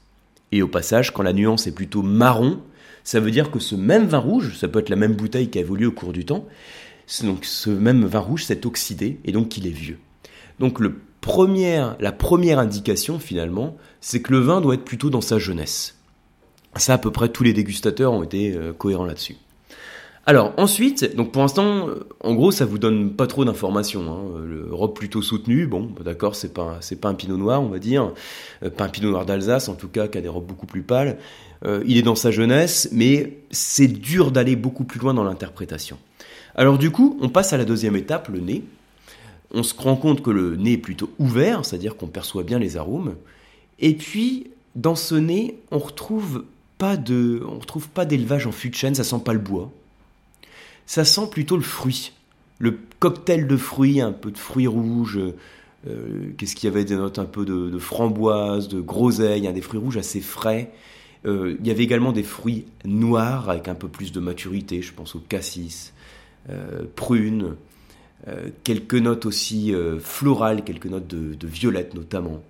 Et 0.53 0.63
au 0.63 0.69
passage, 0.69 1.13
quand 1.13 1.23
la 1.23 1.33
nuance 1.33 1.67
est 1.67 1.75
plutôt 1.75 2.03
marron, 2.03 2.61
ça 3.05 3.21
veut 3.21 3.31
dire 3.31 3.51
que 3.51 3.59
ce 3.59 3.75
même 3.75 4.07
vin 4.07 4.19
rouge, 4.19 4.57
ça 4.57 4.69
peut 4.69 4.79
être 4.79 4.91
la 4.91 4.97
même 4.97 5.15
bouteille 5.15 5.49
qui 5.49 5.59
a 5.59 5.63
évolué 5.63 5.87
au 5.87 5.93
cours 5.93 6.13
du 6.13 6.25
temps, 6.25 6.47
ce 7.07 7.71
même 7.71 8.05
vin 8.05 8.21
rouge 8.21 8.45
s'est 8.45 8.67
oxydé 8.67 9.19
et 9.25 9.33
donc 9.33 9.57
il 9.57 9.67
est 9.67 9.71
vieux. 9.71 9.99
Donc 10.59 10.81
la 10.81 12.13
première 12.13 12.59
indication 12.59 13.19
finalement, 13.19 13.77
c'est 14.01 14.23
que 14.23 14.33
le 14.33 14.39
vin 14.39 14.61
doit 14.61 14.75
être 14.75 14.85
plutôt 14.85 15.11
dans 15.11 15.21
sa 15.21 15.39
jeunesse. 15.39 15.97
Ça, 16.77 16.95
à 16.95 16.99
peu 16.99 17.11
près 17.11 17.29
tous 17.29 17.43
les 17.43 17.53
dégustateurs 17.53 18.13
ont 18.13 18.23
été 18.23 18.55
euh, 18.55 18.73
cohérents 18.73 19.05
là-dessus. 19.05 19.37
Alors 20.25 20.55
ensuite, 20.57 21.17
donc 21.17 21.33
pour 21.33 21.43
l'instant, 21.43 21.89
euh, 21.89 22.07
en 22.21 22.35
gros, 22.35 22.51
ça 22.51 22.65
vous 22.65 22.79
donne 22.79 23.13
pas 23.13 23.27
trop 23.27 23.45
d'informations. 23.45 24.11
Hein. 24.11 24.41
Le 24.45 24.73
robe 24.73 24.95
plutôt 24.95 25.21
soutenu, 25.21 25.67
bon, 25.67 25.83
bah, 25.83 26.03
d'accord, 26.05 26.35
c'est 26.35 26.55
pas 26.55 26.79
pas 27.01 27.09
un 27.09 27.15
pinot 27.15 27.37
noir, 27.37 27.61
on 27.61 27.69
va 27.69 27.79
dire, 27.79 28.13
euh, 28.63 28.71
pas 28.71 28.85
un 28.85 28.89
pinot 28.89 29.11
noir 29.11 29.27
d'Alsace 29.27 29.69
en 29.69 29.75
tout 29.75 29.89
cas, 29.89 30.09
qui 30.09 30.17
a 30.17 30.21
des 30.21 30.29
robes 30.29 30.47
beaucoup 30.47 30.67
plus 30.67 30.83
pâles. 30.83 31.19
il 31.85 31.97
est 31.97 32.03
dans 32.03 32.17
sa 32.17 32.31
jeunesse, 32.31 32.89
mais 32.91 33.39
c'est 33.51 33.87
dur 33.87 34.33
d'aller 34.33 34.57
beaucoup 34.57 34.85
plus 34.85 34.99
loin 34.99 35.15
dans 35.15 35.25
l'interprétation. 35.25 35.99
Alors 36.55 36.79
du 36.79 36.91
coup, 36.91 37.19
on 37.21 37.29
passe 37.29 37.53
à 37.53 37.57
la 37.57 37.65
deuxième 37.65 37.97
étape, 37.97 38.29
le 38.29 38.41
nez. 38.41 38.65
On 39.55 39.63
se 39.63 39.75
rend 39.75 39.97
compte 39.97 40.23
que 40.23 40.31
le 40.31 40.57
nez 40.57 40.73
est 40.73 40.79
plutôt 40.79 41.11
ouvert, 41.19 41.65
c'est-à-dire 41.65 41.97
qu'on 41.97 42.07
perçoit 42.07 42.43
bien 42.43 42.59
les 42.59 42.77
arômes. 42.77 43.17
Et 43.79 43.95
puis, 43.95 44.51
dans 44.75 44.95
ce 44.95 45.15
nez, 45.15 45.59
on 45.71 45.77
on 45.77 45.79
retrouve 45.79 46.45
pas 47.89 48.05
d'élevage 48.05 48.47
en 48.47 48.53
fût 48.53 48.71
de 48.71 48.75
chêne, 48.75 48.95
ça 48.95 49.05
sent 49.05 49.21
pas 49.25 49.33
le 49.33 49.39
bois. 49.39 49.71
Ça 50.87 51.05
sent 51.05 51.29
plutôt 51.31 51.57
le 51.57 51.63
fruit, 51.63 52.13
le 52.59 52.79
cocktail 52.99 53.47
de 53.47 53.57
fruits, 53.57 54.01
un 54.01 54.13
peu 54.13 54.31
de 54.31 54.39
fruits 54.39 54.67
rouges. 54.67 55.21
Euh, 55.89 56.33
qu'est-ce 56.37 56.55
qu'il 56.55 56.69
y 56.69 56.73
avait 56.73 56.85
des 56.85 56.97
notes 56.97 57.19
un 57.19 57.25
peu 57.25 57.45
de, 57.45 57.79
framboise, 57.79 58.69
de 58.69 58.81
groseille, 58.81 59.47
hein, 59.47 59.53
des 59.53 59.61
fruits 59.61 59.81
rouges 59.81 59.97
assez 59.97 60.21
frais. 60.21 60.73
Euh, 61.25 61.57
il 61.61 61.67
y 61.67 61.71
avait 61.71 61.85
également 61.85 62.13
des 62.13 62.25
fruits 62.25 62.67
noirs 62.85 63.49
avec 63.49 63.69
un 63.69 63.75
peu 63.75 63.89
plus 63.89 64.11
de 64.11 64.19
maturité, 64.19 64.83
je 64.83 64.93
pense 64.93 65.15
au 65.15 65.21
cassis, 65.21 65.93
euh, 66.51 66.83
prunes, 66.97 67.55
euh, 68.27 68.49
quelques 68.65 68.95
notes 68.95 69.27
aussi 69.27 69.73
euh, 69.73 70.01
florales, 70.01 70.65
quelques 70.65 70.87
notes 70.87 71.07
de, 71.07 71.47
violette 71.47 71.95
notamment. 71.95 72.43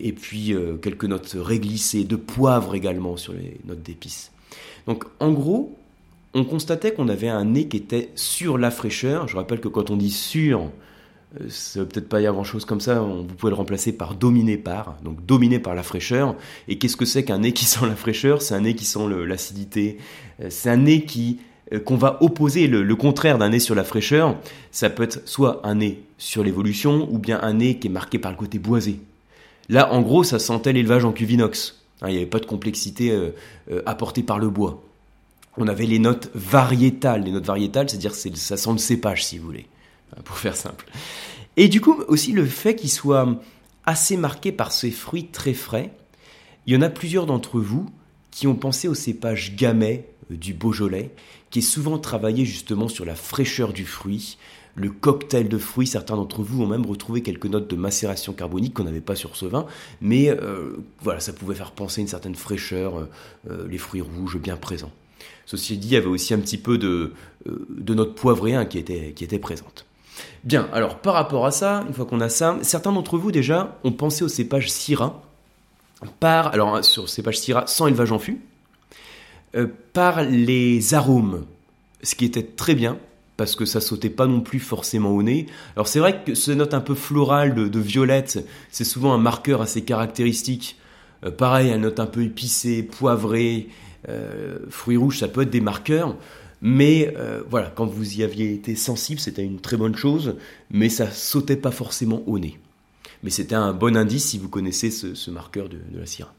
Et 0.00 0.12
puis 0.12 0.56
quelques 0.80 1.04
notes 1.04 1.36
réglissées, 1.38 2.04
de 2.04 2.16
poivre 2.16 2.74
également 2.74 3.18
sur 3.18 3.34
les 3.34 3.60
notes 3.66 3.82
d'épices. 3.82 4.32
Donc 4.86 5.04
en 5.20 5.30
gros, 5.30 5.76
on 6.32 6.44
constatait 6.44 6.94
qu'on 6.94 7.08
avait 7.08 7.28
un 7.28 7.44
nez 7.44 7.68
qui 7.68 7.76
était 7.76 8.08
sur 8.16 8.56
la 8.56 8.70
fraîcheur. 8.70 9.28
Je 9.28 9.36
rappelle 9.36 9.60
que 9.60 9.68
quand 9.68 9.90
on 9.90 9.96
dit 9.96 10.10
sur, 10.10 10.70
ça 11.48 11.84
peut-être 11.84 12.08
pas 12.08 12.16
avoir 12.16 12.32
grand-chose 12.32 12.64
comme 12.64 12.80
ça, 12.80 13.00
vous 13.00 13.24
pouvez 13.24 13.50
le 13.50 13.56
remplacer 13.56 13.92
par 13.92 14.14
dominé 14.14 14.56
par, 14.56 14.96
donc 15.04 15.24
dominé 15.26 15.58
par 15.58 15.74
la 15.74 15.82
fraîcheur. 15.82 16.34
Et 16.66 16.78
qu'est-ce 16.78 16.96
que 16.96 17.04
c'est 17.04 17.22
qu'un 17.22 17.38
nez 17.38 17.52
qui 17.52 17.64
sent 17.66 17.86
la 17.86 17.94
fraîcheur? 17.94 18.40
C'est 18.40 18.54
un 18.54 18.62
nez 18.62 18.74
qui 18.74 18.86
sent 18.86 19.06
l'acidité, 19.26 19.98
c'est 20.48 20.70
un 20.70 20.78
nez 20.78 21.04
qui 21.04 21.38
qu'on 21.78 21.96
va 21.96 22.18
opposer 22.22 22.66
le, 22.66 22.96
contraire 22.96 23.38
d'un 23.38 23.50
nez 23.50 23.58
sur 23.58 23.74
la 23.74 23.84
fraîcheur, 23.84 24.36
ça 24.70 24.90
peut 24.90 25.02
être 25.02 25.26
soit 25.28 25.60
un 25.64 25.76
nez 25.76 26.02
sur 26.18 26.44
l'évolution 26.44 27.08
ou 27.10 27.18
bien 27.18 27.40
un 27.42 27.54
nez 27.54 27.78
qui 27.78 27.88
est 27.88 27.90
marqué 27.90 28.18
par 28.18 28.30
le 28.30 28.36
côté 28.36 28.58
boisé. 28.58 29.00
Là, 29.68 29.92
en 29.92 30.02
gros, 30.02 30.24
ça 30.24 30.38
sentait 30.38 30.72
l'élevage 30.72 31.04
en 31.04 31.12
cuvinox. 31.12 31.80
Hein, 32.02 32.08
il 32.08 32.12
n'y 32.12 32.16
avait 32.18 32.26
pas 32.26 32.40
de 32.40 32.46
complexité 32.46 33.10
euh, 33.10 33.30
euh, 33.70 33.82
apportée 33.86 34.22
par 34.22 34.38
le 34.38 34.50
bois. 34.50 34.82
On 35.56 35.68
avait 35.68 35.86
les 35.86 35.98
notes 35.98 36.30
variétales. 36.34 37.24
Les 37.24 37.30
notes 37.30 37.46
variétales, 37.46 37.88
c'est-à-dire 37.88 38.14
ça 38.14 38.56
sent 38.56 38.72
le 38.72 38.78
cépage, 38.78 39.24
si 39.24 39.38
vous 39.38 39.46
voulez, 39.46 39.66
hein, 40.16 40.20
pour 40.24 40.36
faire 40.36 40.56
simple. 40.56 40.86
Et 41.56 41.68
du 41.68 41.80
coup, 41.80 42.02
aussi 42.08 42.32
le 42.32 42.44
fait 42.46 42.74
qu'il 42.74 42.90
soit 42.90 43.28
assez 43.84 44.16
marqué 44.16 44.52
par 44.52 44.72
ces 44.72 44.90
fruits 44.90 45.26
très 45.26 45.54
frais. 45.54 45.90
Il 46.66 46.74
y 46.74 46.76
en 46.76 46.82
a 46.82 46.88
plusieurs 46.88 47.26
d'entre 47.26 47.60
vous 47.60 47.88
qui 48.30 48.46
ont 48.46 48.54
pensé 48.54 48.88
au 48.88 48.94
cépage 48.94 49.56
gamay 49.56 50.06
du 50.30 50.54
Beaujolais, 50.54 51.10
qui 51.52 51.58
est 51.58 51.62
souvent 51.62 51.98
travaillé 51.98 52.44
justement 52.46 52.88
sur 52.88 53.04
la 53.04 53.14
fraîcheur 53.14 53.74
du 53.74 53.84
fruit, 53.84 54.38
le 54.74 54.90
cocktail 54.90 55.48
de 55.50 55.58
fruits. 55.58 55.86
Certains 55.86 56.16
d'entre 56.16 56.42
vous 56.42 56.62
ont 56.62 56.66
même 56.66 56.86
retrouvé 56.86 57.20
quelques 57.20 57.44
notes 57.44 57.68
de 57.68 57.76
macération 57.76 58.32
carbonique 58.32 58.72
qu'on 58.72 58.84
n'avait 58.84 59.02
pas 59.02 59.14
sur 59.14 59.36
ce 59.36 59.44
vin, 59.44 59.66
mais 60.00 60.30
euh, 60.30 60.78
voilà, 61.02 61.20
ça 61.20 61.34
pouvait 61.34 61.54
faire 61.54 61.72
penser 61.72 62.00
une 62.00 62.08
certaine 62.08 62.34
fraîcheur, 62.34 62.98
euh, 62.98 63.10
euh, 63.50 63.68
les 63.68 63.76
fruits 63.76 64.00
rouges 64.00 64.38
bien 64.38 64.56
présents. 64.56 64.90
Ceci 65.44 65.76
dit, 65.76 65.88
il 65.88 65.92
y 65.92 65.96
avait 65.96 66.06
aussi 66.06 66.32
un 66.32 66.38
petit 66.38 66.56
peu 66.56 66.78
de, 66.78 67.12
de 67.44 67.94
notes 67.94 68.14
poivrées 68.14 68.54
hein, 68.54 68.64
qui 68.64 68.78
étaient 68.78 69.12
qui 69.12 69.22
était 69.22 69.38
présentes. 69.38 69.84
Bien, 70.44 70.70
alors 70.72 71.00
par 71.00 71.12
rapport 71.12 71.44
à 71.44 71.50
ça, 71.50 71.84
une 71.86 71.92
fois 71.92 72.06
qu'on 72.06 72.20
a 72.20 72.30
ça, 72.30 72.56
certains 72.62 72.92
d'entre 72.92 73.18
vous 73.18 73.30
déjà 73.30 73.78
ont 73.84 73.92
pensé 73.92 74.24
au 74.24 74.28
cépage 74.28 74.70
Syrah, 74.70 75.20
par, 76.18 76.46
alors 76.54 76.82
sur 76.82 77.10
cépage 77.10 77.38
Syrah 77.38 77.66
sans 77.66 77.88
élevage 77.88 78.12
en 78.12 78.18
fût, 78.18 78.40
euh, 79.54 79.66
par 79.92 80.22
les 80.22 80.94
arômes, 80.94 81.44
ce 82.02 82.14
qui 82.14 82.24
était 82.24 82.42
très 82.42 82.74
bien 82.74 82.98
parce 83.36 83.56
que 83.56 83.64
ça 83.64 83.80
sautait 83.80 84.10
pas 84.10 84.26
non 84.26 84.40
plus 84.40 84.60
forcément 84.60 85.10
au 85.10 85.22
nez. 85.22 85.46
Alors 85.74 85.88
c'est 85.88 85.98
vrai 85.98 86.22
que 86.22 86.34
ce 86.34 86.52
note 86.52 86.74
un 86.74 86.80
peu 86.80 86.94
florale 86.94 87.54
de, 87.54 87.80
violette, 87.80 88.46
c'est 88.70 88.84
souvent 88.84 89.14
un 89.14 89.18
marqueur 89.18 89.62
assez 89.62 89.82
caractéristique. 89.82 90.76
Euh, 91.24 91.30
pareil, 91.30 91.72
un 91.72 91.78
note 91.78 91.98
un 91.98 92.06
peu 92.06 92.22
épicée, 92.22 92.82
poivrée, 92.82 93.68
euh, 94.08 94.58
fruits 94.70 94.96
rouges, 94.96 95.18
ça 95.18 95.28
peut 95.28 95.42
être 95.42 95.50
des 95.50 95.60
marqueurs. 95.60 96.16
Mais 96.64 97.12
voilà, 97.50 97.72
quand 97.74 97.86
vous 97.86 98.18
y 98.18 98.22
aviez 98.22 98.54
été 98.54 98.76
sensible, 98.76 99.18
c'était 99.18 99.42
une 99.42 99.58
très 99.58 99.76
bonne 99.76 99.96
chose, 99.96 100.36
mais 100.70 100.88
ça 100.88 101.10
sautait 101.10 101.56
pas 101.56 101.72
forcément 101.72 102.22
au 102.28 102.38
nez. 102.38 102.56
Mais 103.24 103.30
c'était 103.30 103.56
un 103.56 103.72
bon 103.72 103.96
indice 103.96 104.26
si 104.26 104.38
vous 104.38 104.48
connaissez 104.48 104.92
ce, 104.92 105.30
marqueur 105.32 105.68
de, 105.68 105.78
de 105.90 105.98
la 105.98 106.06
syrah. 106.06 106.32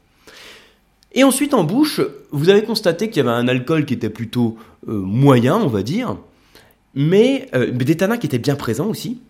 Et 1.14 1.22
ensuite, 1.22 1.54
en 1.54 1.64
bouche, 1.64 2.00
vous 2.32 2.48
avez 2.48 2.64
constaté 2.64 3.08
qu'il 3.08 3.24
y 3.24 3.28
avait 3.28 3.36
un 3.36 3.48
alcool 3.48 3.86
qui 3.86 3.94
était 3.94 4.10
plutôt 4.10 4.56
euh, 4.88 4.92
moyen, 4.92 5.56
on 5.56 5.68
va 5.68 5.82
dire, 5.82 6.16
mais 6.94 7.48
euh, 7.54 7.70
des 7.70 7.96
tanins 7.96 8.18
qui 8.18 8.26
étaient 8.26 8.38
bien 8.38 8.56
présents 8.56 8.88
aussi. 8.88 9.20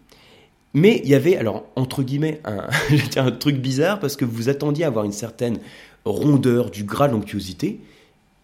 Mais 0.72 1.00
il 1.04 1.10
y 1.10 1.14
avait, 1.14 1.36
alors, 1.36 1.66
entre 1.76 2.02
guillemets, 2.02 2.40
un, 2.44 2.68
un 3.16 3.30
truc 3.30 3.56
bizarre 3.56 4.00
parce 4.00 4.16
que 4.16 4.24
vous 4.24 4.48
attendiez 4.48 4.84
à 4.84 4.88
avoir 4.88 5.04
une 5.04 5.12
certaine 5.12 5.58
rondeur, 6.06 6.70
du 6.70 6.84
gras, 6.84 7.08
l'onctuosité, 7.08 7.80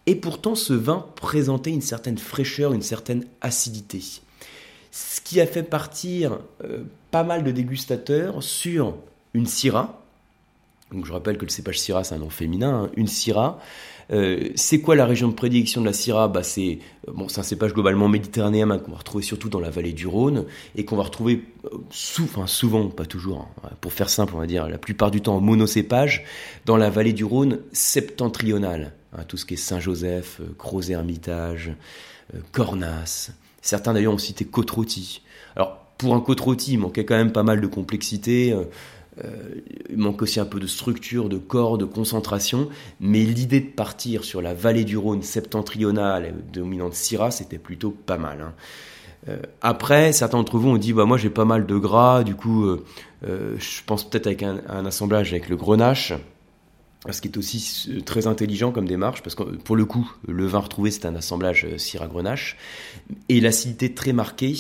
et 0.06 0.14
pourtant 0.14 0.54
ce 0.54 0.72
vin 0.72 1.06
présentait 1.16 1.70
une 1.70 1.82
certaine 1.82 2.18
fraîcheur, 2.18 2.72
une 2.72 2.82
certaine 2.82 3.24
acidité. 3.40 4.02
Ce 4.90 5.20
qui 5.20 5.40
a 5.40 5.46
fait 5.46 5.62
partir 5.62 6.40
euh, 6.64 6.84
pas 7.10 7.22
mal 7.22 7.42
de 7.42 7.50
dégustateurs 7.50 8.42
sur 8.42 8.96
une 9.34 9.46
Syrah, 9.46 9.99
donc 10.92 11.06
je 11.06 11.12
rappelle 11.12 11.38
que 11.38 11.44
le 11.44 11.50
cépage 11.50 11.78
Syrah, 11.78 12.04
c'est 12.04 12.14
un 12.14 12.18
nom 12.18 12.30
féminin, 12.30 12.84
hein. 12.84 12.90
une 12.96 13.06
Syrah. 13.06 13.60
Euh, 14.12 14.48
c'est 14.56 14.80
quoi 14.80 14.96
la 14.96 15.06
région 15.06 15.28
de 15.28 15.34
prédilection 15.34 15.80
de 15.80 15.86
la 15.86 15.92
Syrah? 15.92 16.26
Bah, 16.26 16.42
c'est, 16.42 16.80
euh, 17.08 17.12
bon, 17.12 17.28
un 17.34 17.42
cépage 17.42 17.72
globalement 17.72 18.08
méditerranéen 18.08 18.68
hein, 18.70 18.78
qu'on 18.78 18.90
va 18.90 18.98
retrouver 18.98 19.22
surtout 19.22 19.48
dans 19.48 19.60
la 19.60 19.70
vallée 19.70 19.92
du 19.92 20.08
Rhône 20.08 20.46
et 20.74 20.84
qu'on 20.84 20.96
va 20.96 21.04
retrouver 21.04 21.44
euh, 21.64 21.78
souvent, 21.90 22.88
pas 22.88 23.06
toujours, 23.06 23.48
hein, 23.62 23.70
pour 23.80 23.92
faire 23.92 24.10
simple, 24.10 24.32
on 24.34 24.38
va 24.38 24.46
dire 24.46 24.68
la 24.68 24.78
plupart 24.78 25.12
du 25.12 25.20
temps 25.20 25.36
en 25.36 25.40
monocépage, 25.40 26.24
dans 26.66 26.76
la 26.76 26.90
vallée 26.90 27.12
du 27.12 27.24
Rhône 27.24 27.60
septentrionale. 27.72 28.94
tout 29.28 29.36
ce 29.36 29.44
qui 29.44 29.54
est 29.54 29.56
Saint-Joseph, 29.56 30.40
Gros-Hermitage, 30.58 31.72
Cornas. 32.50 33.30
Certains 33.62 33.92
d'ailleurs 33.92 34.14
ont 34.14 34.18
cité 34.18 34.44
côte 34.44 34.72
Alors 35.54 35.86
pour 35.98 36.14
un 36.14 36.20
côte 36.20 36.40
il 36.66 36.78
manquait 36.78 37.04
quand 37.04 37.16
même 37.16 37.32
pas 37.32 37.42
mal 37.42 37.60
de 37.60 37.66
complexité. 37.66 38.54
Euh, 39.24 39.54
il 39.88 39.98
manque 39.98 40.22
aussi 40.22 40.40
un 40.40 40.44
peu 40.44 40.60
de 40.60 40.66
structure, 40.66 41.28
de 41.28 41.38
corps, 41.38 41.78
de 41.78 41.84
concentration, 41.84 42.68
mais 43.00 43.24
l'idée 43.24 43.60
de 43.60 43.70
partir 43.70 44.24
sur 44.24 44.40
la 44.40 44.54
vallée 44.54 44.84
du 44.84 44.96
Rhône 44.96 45.22
septentrionale 45.22 46.34
dominante 46.52 46.94
Syrah, 46.94 47.30
c'était 47.30 47.58
plutôt 47.58 47.90
pas 47.90 48.18
mal. 48.18 48.40
Hein. 48.40 48.54
Euh, 49.28 49.38
après, 49.60 50.12
certains 50.12 50.38
d'entre 50.38 50.58
vous 50.58 50.70
ont 50.70 50.78
dit 50.78 50.92
bah 50.92 51.04
moi 51.04 51.18
j'ai 51.18 51.28
pas 51.28 51.44
mal 51.44 51.66
de 51.66 51.76
gras, 51.76 52.24
du 52.24 52.34
coup 52.34 52.64
euh, 52.64 52.84
je 53.22 53.82
pense 53.84 54.08
peut-être 54.08 54.26
avec 54.26 54.42
un, 54.42 54.86
assemblage 54.86 55.32
avec 55.32 55.50
le 55.50 55.56
grenache, 55.56 56.14
ce 57.10 57.20
qui 57.20 57.28
est 57.28 57.36
aussi 57.36 58.02
très 58.06 58.26
intelligent 58.26 58.72
comme 58.72 58.88
démarche, 58.88 59.22
parce 59.22 59.34
que 59.34 59.42
pour 59.42 59.76
le 59.76 59.84
coup, 59.84 60.10
le 60.26 60.46
vin 60.46 60.60
retrouvé 60.60 60.90
c'est 60.90 61.04
un 61.04 61.14
assemblage 61.16 61.66
Syrah-Grenache, 61.76 62.56
et 63.28 63.40
l'acidité 63.40 63.92
très 63.92 64.14
marquée 64.14 64.54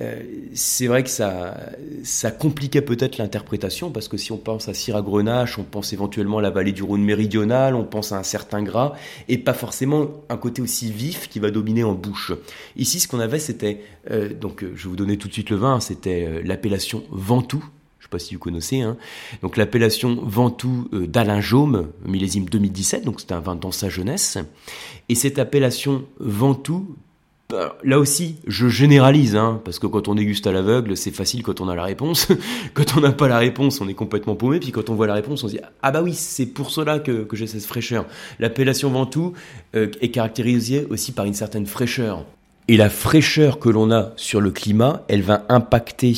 euh, 0.00 0.22
c'est 0.54 0.86
vrai 0.86 1.02
que 1.02 1.10
ça, 1.10 2.30
compliquait 2.38 2.82
peut-être 2.82 3.18
l'interprétation, 3.18 3.90
parce 3.90 4.08
que 4.08 4.16
si 4.16 4.32
on 4.32 4.38
pense 4.38 4.68
à 4.68 4.74
Syrah 4.74 5.02
Grenache, 5.02 5.58
on 5.58 5.62
pense 5.62 5.92
éventuellement 5.92 6.38
à 6.38 6.42
la 6.42 6.50
vallée 6.50 6.72
du 6.72 6.82
Rhône 6.82 7.02
méridional, 7.02 7.74
on 7.74 7.84
pense 7.84 8.12
à 8.12 8.18
un 8.18 8.22
certain 8.22 8.62
gras, 8.62 8.94
et 9.28 9.38
pas 9.38 9.54
forcément 9.54 10.08
un 10.28 10.36
côté 10.36 10.62
aussi 10.62 10.90
vif 10.90 11.28
qui 11.28 11.38
va 11.38 11.50
dominer 11.50 11.84
en 11.84 11.94
bouche. 11.94 12.32
Ici, 12.76 13.00
ce 13.00 13.08
qu'on 13.08 13.20
avait, 13.20 13.38
c'était, 13.38 13.82
euh, 14.10 14.32
donc 14.32 14.62
je 14.62 14.84
vais 14.84 14.88
vous 14.90 14.96
donner 14.96 15.18
tout 15.18 15.28
de 15.28 15.32
suite 15.32 15.50
le 15.50 15.56
vin, 15.56 15.80
c'était 15.80 16.42
l'appellation 16.44 17.04
Ventoux, 17.10 17.64
pas 18.10 18.18
si 18.18 18.34
vous 18.34 18.40
connaissez, 18.40 18.80
hein. 18.80 18.96
donc 19.40 19.56
l'appellation 19.56 20.18
Ventoux 20.22 20.88
d'Alain 20.92 21.40
Jaume, 21.40 21.92
millésime 22.04 22.46
2017, 22.46 23.04
donc 23.04 23.20
c'était 23.20 23.34
un 23.34 23.40
vin 23.40 23.54
dans 23.54 23.70
sa 23.70 23.88
jeunesse, 23.88 24.36
et 25.08 25.14
cette 25.14 25.38
appellation 25.38 26.04
Ventoux 26.18 26.96
là 27.82 27.98
aussi, 27.98 28.36
je 28.46 28.68
généralise, 28.68 29.36
hein, 29.36 29.60
parce 29.64 29.78
que 29.78 29.86
quand 29.86 30.08
on 30.08 30.14
déguste 30.14 30.46
à 30.46 30.52
l'aveugle, 30.52 30.96
c'est 30.96 31.10
facile 31.10 31.42
quand 31.42 31.60
on 31.60 31.68
a 31.68 31.74
la 31.74 31.84
réponse. 31.84 32.28
quand 32.74 32.96
on 32.96 33.00
n'a 33.00 33.12
pas 33.12 33.28
la 33.28 33.38
réponse, 33.38 33.80
on 33.80 33.88
est 33.88 33.94
complètement 33.94 34.36
paumé. 34.36 34.60
Puis 34.60 34.72
quand 34.72 34.90
on 34.90 34.94
voit 34.94 35.06
la 35.06 35.14
réponse, 35.14 35.44
on 35.44 35.48
se 35.48 35.54
dit 35.54 35.60
ah 35.82 35.90
bah 35.90 36.02
oui, 36.02 36.14
c'est 36.14 36.46
pour 36.46 36.70
cela 36.70 36.98
que, 36.98 37.26
j'ai 37.32 37.46
cette 37.46 37.64
fraîcheur. 37.64 38.06
L'appellation 38.38 38.90
Ventoux 38.90 39.32
euh, 39.74 39.88
est 40.00 40.10
caractérisée 40.10 40.86
aussi 40.90 41.12
par 41.12 41.24
une 41.24 41.34
certaine 41.34 41.66
fraîcheur. 41.66 42.24
Et 42.68 42.76
la 42.76 42.90
fraîcheur 42.90 43.58
que 43.58 43.68
l'on 43.68 43.90
a 43.90 44.12
sur 44.16 44.40
le 44.40 44.50
climat, 44.50 45.02
elle 45.08 45.22
va 45.22 45.44
impacter 45.48 46.14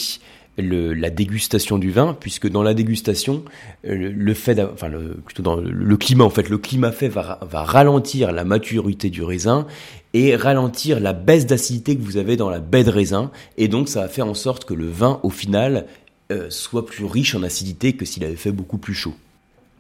la 0.59 1.09
dégustation 1.09 1.79
du 1.79 1.91
vin, 1.91 2.15
puisque 2.19 2.47
dans 2.47 2.63
la 2.63 2.75
dégustation, 2.75 3.43
enfin 3.87 4.89
le, 4.89 5.97
climat 5.97 6.25
en 6.25 6.31
fait, 6.31 6.51
le 6.51 6.59
climat 6.59 6.93
fait 6.93 7.09
va 7.09 7.39
ralentir 7.41 8.33
la 8.33 8.45
maturité 8.45 9.09
du 9.09 9.23
raisin 9.23 9.67
et 10.15 10.37
ralentir 10.37 11.01
la 11.01 11.13
baisse 11.13 11.47
d'acidité 11.47 11.97
que 11.97 12.03
vous 12.03 12.17
avez 12.17 12.37
dans 12.37 12.51
la 12.51 12.61
baie 12.61 12.85
de 12.85 12.91
raisin, 12.91 13.31
et 13.57 13.69
donc 13.69 13.89
ça 13.89 14.01
va 14.01 14.09
faire 14.09 14.27
en 14.27 14.35
sorte 14.35 14.65
que 14.65 14.75
le 14.75 14.89
vin 14.89 15.21
au 15.23 15.31
final 15.31 15.87
euh, 16.31 16.49
soit 16.51 16.87
plus 16.87 17.05
riche 17.05 17.35
en 17.35 17.43
acidité 17.43 17.95
que 17.95 18.05
s'il 18.05 18.25
avait 18.25 18.37
fait 18.37 18.53
beaucoup 18.53 18.79
plus 18.79 18.95
chaud. 18.95 19.15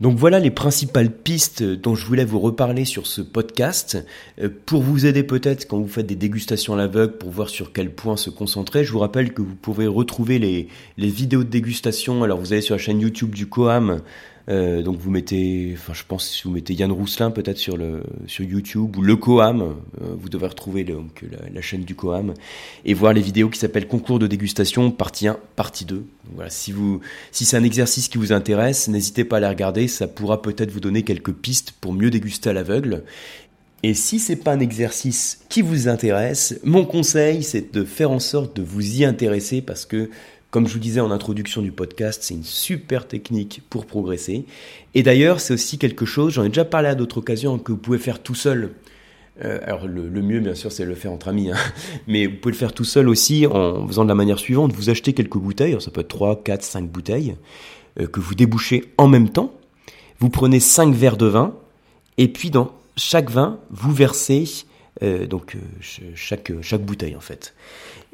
Donc 0.01 0.16
voilà 0.18 0.40
les 0.40 0.51
principales 0.51 1.12
pistes 1.12 1.62
dont 1.62 1.95
je 1.95 2.05
voulais 2.07 2.25
vous 2.25 2.40
reparler 2.40 2.85
sur 2.85 3.07
ce 3.07 3.21
podcast. 3.21 4.05
Euh, 4.40 4.49
pour 4.66 4.83
vous 4.83 5.07
aider 5.07 5.23
peut-être 5.23 5.68
quand 5.68 5.79
vous 5.79 5.87
faites 5.87 6.07
des 6.07 6.16
dégustations 6.16 6.75
à 6.75 6.77
l'aveugle, 6.77 7.18
pour 7.18 7.31
voir 7.31 7.49
sur 7.49 7.73
quel 7.73 7.90
point 7.90 8.16
se 8.16 8.29
concentrer, 8.29 8.85
je 8.85 8.90
vous 8.90 8.99
rappelle 8.99 9.33
que 9.33 9.42
vous 9.42 9.55
pouvez 9.55 9.87
retrouver 9.87 10.40
les, 10.40 10.66
les 10.99 11.09
vidéos 11.09 11.45
de 11.45 11.51
dégustation. 11.51 12.25
Alors 12.25 12.40
vous 12.40 12.53
allez 12.53 12.62
sur 12.62 12.75
la 12.75 12.81
chaîne 12.81 13.01
YouTube 13.01 13.33
du 13.33 13.47
Coam, 13.47 14.01
euh, 14.48 14.83
donc 14.83 14.98
vous 14.98 15.11
mettez, 15.11 15.74
enfin 15.74 15.92
je 15.94 16.02
pense 16.07 16.26
si 16.28 16.42
vous 16.44 16.50
mettez 16.50 16.74
Yann 16.74 16.90
Rousselin 16.90 17.31
peut-être 17.31 17.59
sur 17.59 17.76
le 17.76 18.02
sur 18.26 18.44
YouTube 18.44 18.96
ou 18.96 19.02
le 19.02 19.14
Coam, 19.16 19.62
euh, 19.62 20.14
vous 20.18 20.28
devez 20.28 20.46
retrouver 20.46 20.83
donc 20.85 21.24
la, 21.52 21.61
chaîne 21.61 21.85
du 21.85 21.94
Coam 21.94 22.35
et 22.85 22.92
voir 22.94 23.12
les 23.12 23.20
vidéos 23.20 23.48
qui 23.48 23.59
s'appellent 23.59 23.87
concours 23.87 24.18
de 24.18 24.26
dégustation 24.26 24.90
partie 24.90 25.28
1, 25.28 25.38
partie 25.55 25.85
2. 25.85 25.96
Donc 25.96 26.07
voilà, 26.35 26.50
si 26.50 26.72
vous 26.72 27.00
si 27.31 27.44
c'est 27.44 27.57
un 27.57 27.62
exercice 27.62 28.09
qui 28.09 28.18
vous 28.18 28.33
intéresse, 28.33 28.88
n'hésitez 28.88 29.24
pas 29.24 29.37
à 29.37 29.40
les 29.40 29.48
regarder, 29.48 29.87
ça 29.87 30.09
pourra 30.09 30.42
peut-être 30.42 30.72
vous 30.72 30.81
donner 30.81 31.02
quelques 31.05 31.33
pistes 31.33 31.72
pour 31.81 31.92
mieux 31.92 32.11
déguster 32.11 32.50
à 32.50 32.52
l'aveugle. 32.52 33.05
Et 33.85 33.94
si 33.94 34.20
c'est 34.20 34.37
pas 34.37 34.52
un 34.52 34.61
exercice 34.61 35.40
qui 35.48 35.61
vous 35.61 35.88
intéresse, 35.88 36.59
mon 36.64 36.85
conseil 36.85 37.44
c'est 37.44 37.72
de 37.72 37.85
faire 37.85 38.11
en 38.11 38.20
sorte 38.20 38.57
de 38.57 38.62
vous 38.62 38.98
y 38.98 39.05
intéresser 39.05 39.62
parce 39.62 39.87
que 39.87 40.11
comme 40.53 40.69
je 40.69 40.75
vous 40.75 40.81
disais 40.81 41.01
en 41.01 41.11
introduction 41.11 41.62
du 41.62 41.73
podcast, 41.73 42.23
c'est 42.23 42.35
une 42.35 42.45
super 42.45 43.09
technique 43.09 43.62
pour 43.71 43.87
progresser. 43.87 44.45
Et 44.95 45.03
d'ailleurs, 45.03 45.41
c'est 45.41 45.55
aussi 45.55 45.79
quelque 45.79 46.05
chose, 46.05 46.35
j'en 46.35 46.45
ai 46.45 46.49
déjà 46.49 46.67
parlé 46.67 46.88
à 46.88 46.95
d'autres 46.95 47.19
occasions, 47.19 47.59
que 47.59 47.73
vous 47.73 47.79
pouvez 47.79 47.97
faire 47.97 48.23
tout 48.23 48.35
seul. 48.35 48.73
Euh, 49.43 49.61
alors 49.65 49.87
le, 49.88 50.11
mieux, 50.11 50.41
bien 50.41 50.55
sûr, 50.55 50.71
c'est 50.71 50.85
de 50.85 50.91
le 50.91 50.95
faire 50.95 51.11
entre 51.11 51.29
amis. 51.29 51.51
Hein. 51.51 51.57
Mais 52.07 52.27
vous 52.27 52.37
pouvez 52.37 52.53
le 52.53 52.59
faire 52.59 52.75
tout 52.75 52.85
seul 52.85 53.09
aussi 53.09 53.47
en 53.47 53.87
faisant 53.87 54.05
de 54.05 54.11
la 54.11 54.15
manière 54.15 54.38
suivante. 54.38 54.75
Vous 54.75 54.91
achetez 54.91 55.15
quelques 55.15 55.38
bouteilles, 55.38 55.75
ça 55.81 55.91
peut 55.91 56.03
être 56.03 56.09
3, 56.09 56.43
4, 56.45 56.62
5 56.62 56.87
bouteilles, 56.87 57.35
euh, 57.99 58.07
que 58.07 58.21
vous 58.21 58.35
débouchez 58.35 58.93
en 58.99 59.09
même 59.09 59.31
temps. 59.31 59.55
Vous 60.19 60.29
prenez 60.29 60.61
5 60.61 60.95
verres 60.95 61.17
de 61.17 61.27
vin, 61.27 61.55
et 62.19 62.29
puis 62.29 62.51
dans 62.51 62.73
chaque 62.99 63.31
vin, 63.31 63.59
vous 63.71 63.91
versez 63.91 64.45
euh, 65.03 65.27
donc 65.27 65.57
chaque, 66.15 66.53
chaque 66.61 66.83
bouteille 66.83 67.17
en 67.17 67.21
fait. 67.21 67.55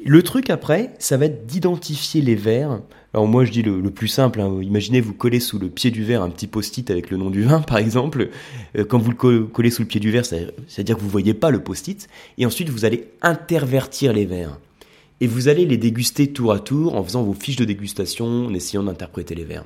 Le 0.03 0.23
truc 0.23 0.49
après, 0.49 0.91
ça 0.97 1.17
va 1.17 1.25
être 1.25 1.45
d'identifier 1.45 2.21
les 2.21 2.35
verres. 2.35 2.79
Alors 3.13 3.27
moi 3.27 3.43
je 3.43 3.51
dis 3.51 3.61
le, 3.61 3.81
plus 3.89 4.07
simple, 4.07 4.39
hein. 4.39 4.59
imaginez 4.61 5.01
vous 5.01 5.13
collez 5.13 5.39
sous 5.39 5.59
le 5.59 5.67
pied 5.67 5.91
du 5.91 6.03
verre 6.03 6.21
un 6.21 6.29
petit 6.29 6.47
post-it 6.47 6.89
avec 6.89 7.09
le 7.09 7.17
nom 7.17 7.29
du 7.29 7.43
vin 7.43 7.59
par 7.67 7.77
exemple. 7.77 8.29
Euh, 8.77 8.85
quand 8.85 8.97
vous 8.97 9.11
le 9.11 9.45
collez 9.45 9.71
sous 9.71 9.81
le 9.83 9.87
pied 9.87 9.99
du 9.99 10.09
verre, 10.09 10.25
c'est-à-dire 10.25 10.95
que 10.95 11.01
vous 11.01 11.07
ne 11.07 11.11
voyez 11.11 11.33
pas 11.33 11.51
le 11.51 11.61
post-it. 11.61 12.07
Et 12.37 12.45
ensuite 12.45 12.69
vous 12.69 12.85
allez 12.85 13.09
intervertir 13.21 14.13
les 14.13 14.25
verres. 14.25 14.57
Et 15.21 15.27
vous 15.27 15.49
allez 15.49 15.65
les 15.65 15.77
déguster 15.77 16.31
tour 16.31 16.53
à 16.53 16.59
tour 16.59 16.95
en 16.95 17.03
faisant 17.03 17.23
vos 17.23 17.33
fiches 17.33 17.57
de 17.57 17.65
dégustation, 17.65 18.45
en 18.45 18.53
essayant 18.53 18.83
d'interpréter 18.83 19.35
les 19.35 19.43
verres. 19.43 19.65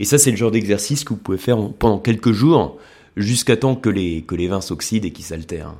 Et 0.00 0.04
ça 0.04 0.16
c'est 0.16 0.30
le 0.30 0.36
genre 0.36 0.50
d'exercice 0.50 1.04
que 1.04 1.10
vous 1.10 1.20
pouvez 1.20 1.38
faire 1.38 1.58
pendant 1.78 1.98
quelques 1.98 2.32
jours 2.32 2.78
jusqu'à 3.16 3.56
temps 3.56 3.76
que 3.76 3.90
les, 3.90 4.22
que 4.22 4.34
les 4.34 4.48
vins 4.48 4.60
s'oxydent 4.60 5.04
et 5.04 5.12
qu'ils 5.12 5.24
s'altèrent. 5.24 5.74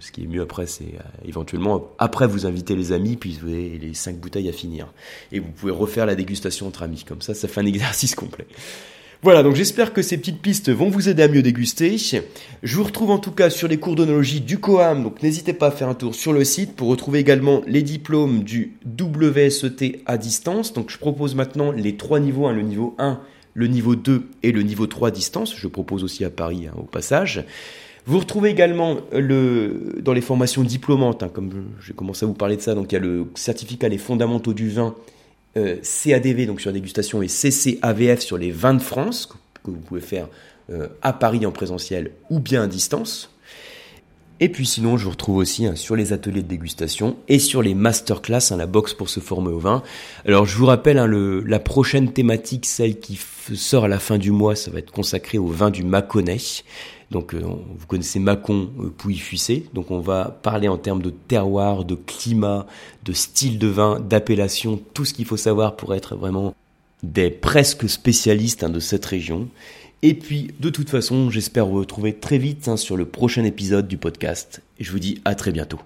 Ce 0.00 0.12
qui 0.12 0.22
est 0.22 0.26
mieux 0.26 0.42
après, 0.42 0.66
c'est 0.66 0.94
euh, 0.94 1.26
éventuellement, 1.26 1.88
après 1.98 2.26
vous 2.26 2.46
invitez 2.46 2.76
les 2.76 2.92
amis, 2.92 3.16
puis 3.16 3.38
vous 3.42 3.48
avez 3.48 3.78
les 3.78 3.94
cinq 3.94 4.16
bouteilles 4.16 4.48
à 4.48 4.52
finir. 4.52 4.92
Et 5.32 5.40
vous 5.40 5.50
pouvez 5.50 5.72
refaire 5.72 6.06
la 6.06 6.14
dégustation 6.14 6.66
entre 6.66 6.82
amis. 6.82 7.04
Comme 7.06 7.22
ça, 7.22 7.34
ça 7.34 7.48
fait 7.48 7.60
un 7.60 7.66
exercice 7.66 8.14
complet. 8.14 8.46
Voilà, 9.20 9.42
donc 9.42 9.56
j'espère 9.56 9.92
que 9.92 10.00
ces 10.00 10.16
petites 10.16 10.40
pistes 10.40 10.70
vont 10.70 10.90
vous 10.90 11.08
aider 11.08 11.24
à 11.24 11.28
mieux 11.28 11.42
déguster. 11.42 11.96
Je 12.62 12.76
vous 12.76 12.84
retrouve 12.84 13.10
en 13.10 13.18
tout 13.18 13.32
cas 13.32 13.50
sur 13.50 13.66
les 13.66 13.76
cours 13.76 13.96
d'onologie 13.96 14.40
du 14.40 14.58
COAM, 14.58 15.02
donc 15.02 15.24
n'hésitez 15.24 15.52
pas 15.52 15.66
à 15.66 15.70
faire 15.72 15.88
un 15.88 15.94
tour 15.94 16.14
sur 16.14 16.32
le 16.32 16.44
site 16.44 16.76
pour 16.76 16.86
retrouver 16.86 17.18
également 17.18 17.62
les 17.66 17.82
diplômes 17.82 18.44
du 18.44 18.76
WSET 18.86 20.02
à 20.06 20.18
distance. 20.18 20.72
Donc 20.72 20.90
je 20.90 20.98
propose 20.98 21.34
maintenant 21.34 21.72
les 21.72 21.96
trois 21.96 22.20
niveaux, 22.20 22.48
le 22.52 22.62
niveau 22.62 22.94
1, 22.98 23.18
le 23.54 23.66
niveau 23.66 23.96
2 23.96 24.22
et 24.44 24.52
le 24.52 24.62
niveau 24.62 24.86
3 24.86 25.08
à 25.08 25.10
distance. 25.10 25.52
Je 25.56 25.66
propose 25.66 26.04
aussi 26.04 26.24
à 26.24 26.30
Paris 26.30 26.68
hein, 26.68 26.74
au 26.78 26.84
passage. 26.84 27.44
Vous 28.08 28.20
retrouvez 28.20 28.48
également 28.48 28.96
le, 29.12 29.98
dans 30.00 30.14
les 30.14 30.22
formations 30.22 30.62
diplômantes, 30.62 31.22
hein, 31.22 31.28
comme 31.30 31.66
j'ai 31.86 31.92
commencé 31.92 32.24
à 32.24 32.26
vous 32.26 32.32
parler 32.32 32.56
de 32.56 32.62
ça, 32.62 32.74
donc 32.74 32.90
il 32.90 32.94
y 32.94 32.96
a 32.96 33.02
le 33.02 33.26
certificat 33.34 33.90
Les 33.90 33.98
fondamentaux 33.98 34.54
du 34.54 34.70
vin 34.70 34.94
euh, 35.58 35.76
CADV, 35.82 36.46
donc 36.46 36.62
sur 36.62 36.70
la 36.70 36.72
dégustation, 36.72 37.20
et 37.20 37.28
CCAVF 37.28 38.20
sur 38.20 38.38
les 38.38 38.50
vins 38.50 38.72
de 38.72 38.78
France, 38.78 39.26
que, 39.62 39.70
vous 39.70 39.76
pouvez 39.76 40.00
faire 40.00 40.26
euh, 40.70 40.88
à 41.02 41.12
Paris 41.12 41.44
en 41.44 41.52
présentiel 41.52 42.12
ou 42.30 42.40
bien 42.40 42.62
à 42.62 42.66
distance. 42.66 43.30
Et 44.40 44.48
puis 44.48 44.66
sinon, 44.66 44.96
je 44.96 45.04
vous 45.04 45.10
retrouve 45.10 45.36
aussi 45.36 45.66
hein, 45.66 45.74
sur 45.74 45.96
les 45.96 46.12
ateliers 46.12 46.42
de 46.42 46.48
dégustation 46.48 47.16
et 47.26 47.40
sur 47.40 47.60
les 47.60 47.74
masterclass, 47.74 48.52
hein, 48.52 48.56
la 48.56 48.66
box 48.66 48.94
pour 48.94 49.08
se 49.08 49.18
former 49.18 49.50
au 49.50 49.58
vin. 49.58 49.82
Alors 50.26 50.46
je 50.46 50.56
vous 50.56 50.66
rappelle, 50.66 50.98
hein, 50.98 51.08
la 51.08 51.58
prochaine 51.58 52.12
thématique, 52.12 52.64
celle 52.66 53.00
qui 53.00 53.18
sort 53.54 53.84
à 53.84 53.88
la 53.88 53.98
fin 53.98 54.16
du 54.16 54.30
mois, 54.30 54.54
ça 54.54 54.70
va 54.70 54.78
être 54.78 54.92
consacré 54.92 55.38
au 55.38 55.48
vin 55.48 55.70
du 55.70 55.82
Mâconnais. 55.82 56.38
Donc 57.10 57.34
euh, 57.34 57.40
vous 57.40 57.86
connaissez 57.86 58.20
Mâcon, 58.20 58.70
euh, 58.78 58.90
Pouilly-Fuissé. 58.96 59.66
Donc 59.74 59.90
on 59.90 60.00
va 60.00 60.38
parler 60.42 60.68
en 60.68 60.76
termes 60.76 61.02
de 61.02 61.10
terroir, 61.10 61.84
de 61.84 61.94
climat, 61.94 62.66
de 63.04 63.12
style 63.12 63.58
de 63.58 63.66
vin, 63.66 63.98
d'appellation, 63.98 64.80
tout 64.94 65.04
ce 65.04 65.14
qu'il 65.14 65.24
faut 65.24 65.36
savoir 65.36 65.76
pour 65.76 65.94
être 65.94 66.14
vraiment 66.14 66.54
des 67.02 67.30
presque 67.30 67.88
spécialistes 67.88 68.62
hein, 68.62 68.70
de 68.70 68.80
cette 68.80 69.06
région. 69.06 69.48
Et 70.02 70.14
puis, 70.14 70.52
de 70.60 70.70
toute 70.70 70.90
façon, 70.90 71.28
j'espère 71.30 71.66
vous 71.66 71.78
retrouver 71.78 72.14
très 72.14 72.38
vite 72.38 72.68
hein, 72.68 72.76
sur 72.76 72.96
le 72.96 73.04
prochain 73.04 73.44
épisode 73.44 73.88
du 73.88 73.96
podcast. 73.96 74.62
Et 74.78 74.84
je 74.84 74.92
vous 74.92 75.00
dis 75.00 75.20
à 75.24 75.34
très 75.34 75.50
bientôt. 75.50 75.80